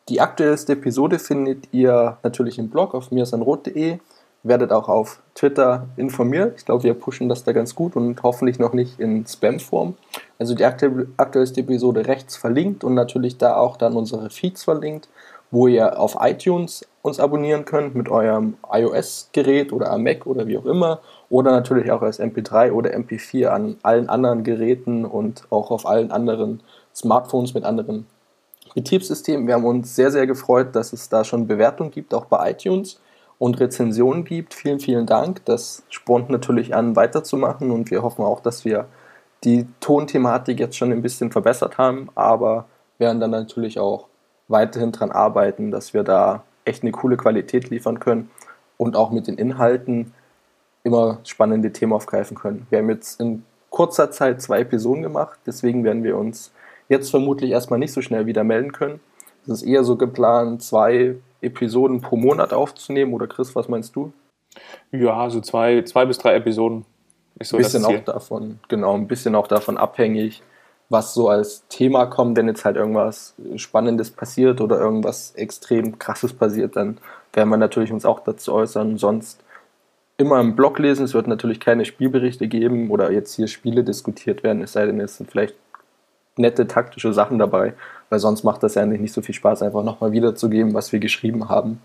[0.09, 3.99] Die aktuellste Episode findet ihr natürlich im Blog auf mirsanrot.de.
[4.43, 6.55] Werdet auch auf Twitter informiert.
[6.57, 9.95] Ich glaube, wir pushen das da ganz gut und hoffentlich noch nicht in Spam-Form.
[10.39, 15.09] Also die aktuellste Episode rechts verlinkt und natürlich da auch dann unsere Feeds verlinkt
[15.51, 20.59] wo ihr auf iTunes uns abonnieren könnt mit eurem iOS-Gerät oder am Mac oder wie
[20.59, 21.01] auch immer.
[21.31, 26.11] Oder natürlich auch als MP3 oder MP4 an allen anderen Geräten und auch auf allen
[26.11, 26.61] anderen
[26.95, 28.07] Smartphones mit anderen
[28.79, 29.49] Betriebssystemen.
[29.49, 33.01] Wir haben uns sehr, sehr gefreut, dass es da schon Bewertungen gibt, auch bei iTunes
[33.41, 34.55] und Rezensionen gibt.
[34.55, 35.45] Vielen, vielen Dank.
[35.47, 38.87] Das spornt natürlich an, weiterzumachen und wir hoffen auch, dass wir
[39.43, 42.67] die Tonthematik jetzt schon ein bisschen verbessert haben, aber
[42.99, 44.07] werden dann natürlich auch
[44.47, 48.31] weiterhin daran arbeiten, dass wir da echt eine coole Qualität liefern können
[48.77, 50.13] und auch mit den Inhalten
[50.85, 52.69] immer spannende Themen aufgreifen können.
[52.71, 56.53] Wir haben jetzt in kurzer Zeit zwei Episoden gemacht, deswegen werden wir uns
[56.89, 59.01] jetzt vermutlich erstmal nicht so schnell wieder melden können.
[59.43, 63.13] Es ist eher so geplant, zwei Episoden pro Monat aufzunehmen.
[63.13, 64.13] Oder Chris, was meinst du?
[64.93, 66.85] Ja, so zwei, zwei bis drei Episoden.
[67.39, 70.43] Ist so ein bisschen auch davon, genau, ein bisschen auch davon abhängig,
[70.89, 76.33] was so als Thema kommt, wenn jetzt halt irgendwas Spannendes passiert oder irgendwas extrem Krasses
[76.33, 76.99] passiert, dann
[77.33, 78.99] werden wir natürlich uns auch dazu äußern.
[78.99, 79.41] Sonst
[80.17, 81.05] immer im Blog lesen.
[81.05, 84.99] Es wird natürlich keine Spielberichte geben oder jetzt hier Spiele diskutiert werden, es sei denn,
[84.99, 85.55] es sind vielleicht
[86.39, 87.75] nette taktische Sachen dabei,
[88.11, 91.01] weil sonst macht das ja eigentlich nicht so viel Spaß, einfach nochmal wiederzugeben, was wir
[91.01, 91.81] geschrieben haben.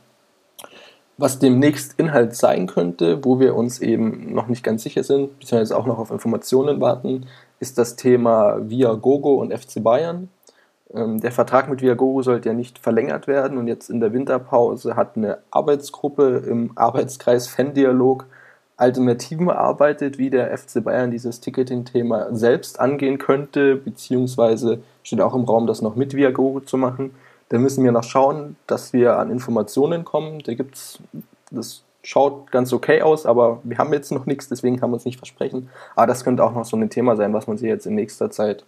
[1.18, 5.78] Was demnächst Inhalt sein könnte, wo wir uns eben noch nicht ganz sicher sind, beziehungsweise
[5.78, 7.28] auch noch auf Informationen warten,
[7.60, 10.30] ist das Thema Viagogo und FC Bayern.
[10.94, 14.96] Ähm, der Vertrag mit Viagogo sollte ja nicht verlängert werden und jetzt in der Winterpause
[14.96, 18.26] hat eine Arbeitsgruppe im Arbeitskreis Fan-Dialog
[18.78, 25.44] Alternativen erarbeitet, wie der FC Bayern dieses Ticketing-Thema selbst angehen könnte, beziehungsweise steht auch im
[25.44, 27.14] Raum, das noch mit Viagogo zu machen.
[27.50, 30.42] Da müssen wir noch schauen, dass wir an Informationen kommen.
[30.44, 31.00] Da gibt's,
[31.52, 35.06] das schaut ganz okay aus, aber wir haben jetzt noch nichts, deswegen kann man es
[35.06, 35.70] nicht versprechen.
[35.96, 38.32] Aber das könnte auch noch so ein Thema sein, was man sich jetzt in nächster
[38.32, 38.66] Zeit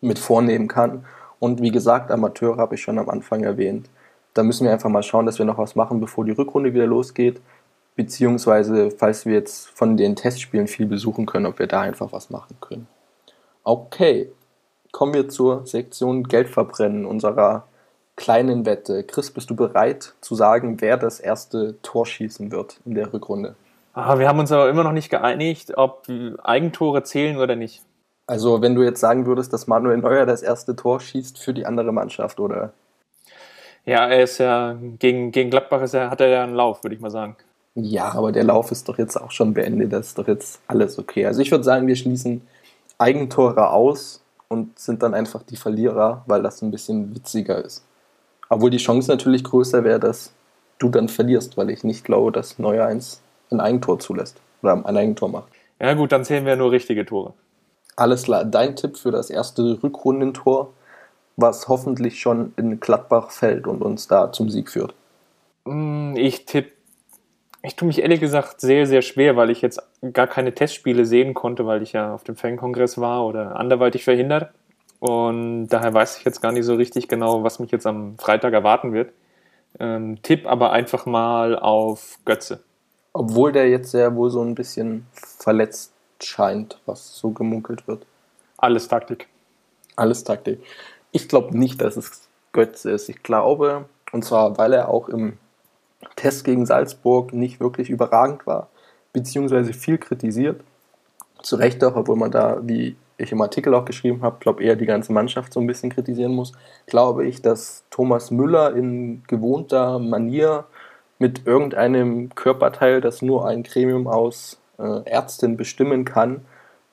[0.00, 1.04] mit vornehmen kann.
[1.38, 3.88] Und wie gesagt, Amateure habe ich schon am Anfang erwähnt.
[4.34, 6.86] Da müssen wir einfach mal schauen, dass wir noch was machen, bevor die Rückrunde wieder
[6.86, 7.40] losgeht.
[8.00, 12.30] Beziehungsweise, falls wir jetzt von den Testspielen viel besuchen können, ob wir da einfach was
[12.30, 12.86] machen können.
[13.62, 14.32] Okay,
[14.90, 17.64] kommen wir zur Sektion Geld verbrennen unserer
[18.16, 19.04] kleinen Wette.
[19.04, 23.54] Chris, bist du bereit zu sagen, wer das erste Tor schießen wird in der Rückrunde?
[23.92, 26.06] Ah, wir haben uns aber immer noch nicht geeinigt, ob
[26.42, 27.82] Eigentore zählen oder nicht.
[28.26, 31.66] Also, wenn du jetzt sagen würdest, dass Manuel Neuer das erste Tor schießt für die
[31.66, 32.72] andere Mannschaft, oder?
[33.84, 36.94] Ja, er ist ja gegen, gegen Gladbach ist er, hat er ja einen Lauf, würde
[36.94, 37.36] ich mal sagen.
[37.74, 40.98] Ja, aber der Lauf ist doch jetzt auch schon beendet, das ist doch jetzt alles
[40.98, 41.26] okay.
[41.26, 42.42] Also ich würde sagen, wir schließen
[42.98, 47.84] Eigentore aus und sind dann einfach die Verlierer, weil das ein bisschen witziger ist.
[48.48, 50.32] Obwohl die Chance natürlich größer wäre, dass
[50.78, 54.96] du dann verlierst, weil ich nicht glaube, dass Neuer eins ein Eigentor zulässt oder ein
[54.96, 55.52] Eigentor macht.
[55.80, 57.32] Ja gut, dann zählen wir nur richtige Tore.
[57.96, 60.72] Alles klar, dein Tipp für das erste Rückrundentor,
[61.36, 64.94] was hoffentlich schon in Gladbach fällt und uns da zum Sieg führt.
[65.64, 66.72] Mm, ich tippe,
[67.62, 69.82] ich tue mich ehrlich gesagt sehr, sehr schwer, weil ich jetzt
[70.12, 74.50] gar keine Testspiele sehen konnte, weil ich ja auf dem Fankongress war oder anderweitig verhindert.
[74.98, 78.52] Und daher weiß ich jetzt gar nicht so richtig genau, was mich jetzt am Freitag
[78.52, 79.12] erwarten wird.
[79.78, 82.62] Ähm, Tipp aber einfach mal auf Götze.
[83.12, 85.92] Obwohl der jetzt ja wohl so ein bisschen verletzt
[86.22, 88.06] scheint, was so gemunkelt wird.
[88.58, 89.28] Alles Taktik.
[89.96, 90.60] Alles Taktik.
[91.12, 93.08] Ich glaube nicht, dass es Götze ist.
[93.08, 95.38] Ich glaube, und zwar, weil er auch im
[96.16, 98.68] Test gegen Salzburg nicht wirklich überragend war,
[99.12, 100.62] beziehungsweise viel kritisiert.
[101.42, 104.76] Zu Recht auch, obwohl man da, wie ich im Artikel auch geschrieben habe, glaube eher
[104.76, 106.52] die ganze Mannschaft so ein bisschen kritisieren muss,
[106.86, 110.64] glaube ich, dass Thomas Müller in gewohnter Manier
[111.18, 116.42] mit irgendeinem Körperteil, das nur ein Gremium aus äh, Ärzten bestimmen kann,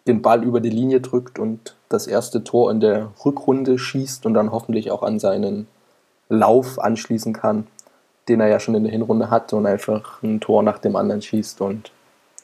[0.05, 4.33] den Ball über die Linie drückt und das erste Tor in der Rückrunde schießt und
[4.33, 5.67] dann hoffentlich auch an seinen
[6.29, 7.67] Lauf anschließen kann,
[8.27, 11.21] den er ja schon in der Hinrunde hat und einfach ein Tor nach dem anderen
[11.21, 11.91] schießt und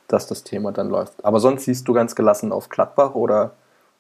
[0.08, 1.24] dass das Thema dann läuft.
[1.24, 3.52] Aber sonst siehst du ganz gelassen auf Gladbach oder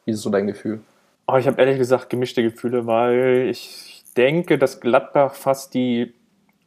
[0.05, 0.81] wie ist so dein Gefühl?
[1.27, 6.13] Oh, ich habe ehrlich gesagt gemischte Gefühle, weil ich denke, dass Gladbach fast die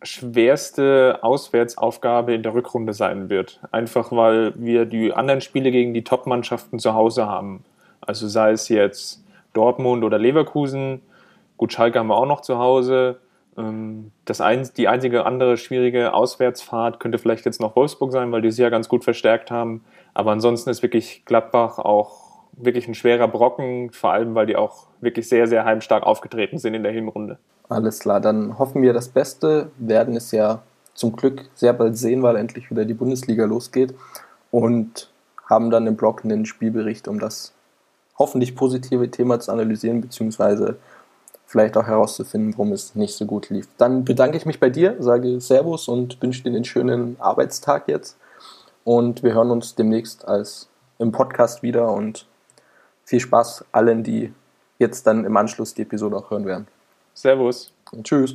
[0.03, 3.61] schwerste Auswärtsaufgabe in der Rückrunde sein wird.
[3.71, 7.65] Einfach weil wir die anderen Spiele gegen die Top-Mannschaften zu Hause haben.
[8.01, 11.03] Also sei es jetzt Dortmund oder Leverkusen.
[11.57, 13.17] Gut, Schalke haben wir auch noch zu Hause.
[13.57, 18.43] Ähm, das ein, die einzige andere schwierige Auswärtsfahrt könnte vielleicht jetzt noch Wolfsburg sein, weil
[18.43, 19.85] die sie ja ganz gut verstärkt haben.
[20.15, 24.87] Aber ansonsten ist wirklich Gladbach auch wirklich ein schwerer Brocken, vor allem weil die auch
[25.01, 27.39] wirklich sehr, sehr heimstark aufgetreten sind in der Hinrunde.
[27.69, 30.63] Alles klar, dann hoffen wir das Beste, werden es ja
[30.95, 33.95] zum Glück sehr bald sehen, weil endlich wieder die Bundesliga losgeht
[34.51, 35.11] und
[35.49, 37.53] haben dann im Blog einen Spielbericht, um das
[38.19, 40.79] hoffentlich positive Thema zu analysieren, beziehungsweise
[41.57, 43.67] vielleicht auch herauszufinden, warum es nicht so gut lief.
[43.79, 48.19] Dann bedanke ich mich bei dir, sage Servus und wünsche dir einen schönen Arbeitstag jetzt.
[48.85, 52.27] Und wir hören uns demnächst als im Podcast wieder und
[53.05, 54.35] viel Spaß allen, die
[54.79, 56.69] jetzt dann im Anschluss die Episode auch hören werden.
[57.15, 57.73] Servus.
[57.91, 58.35] Und tschüss.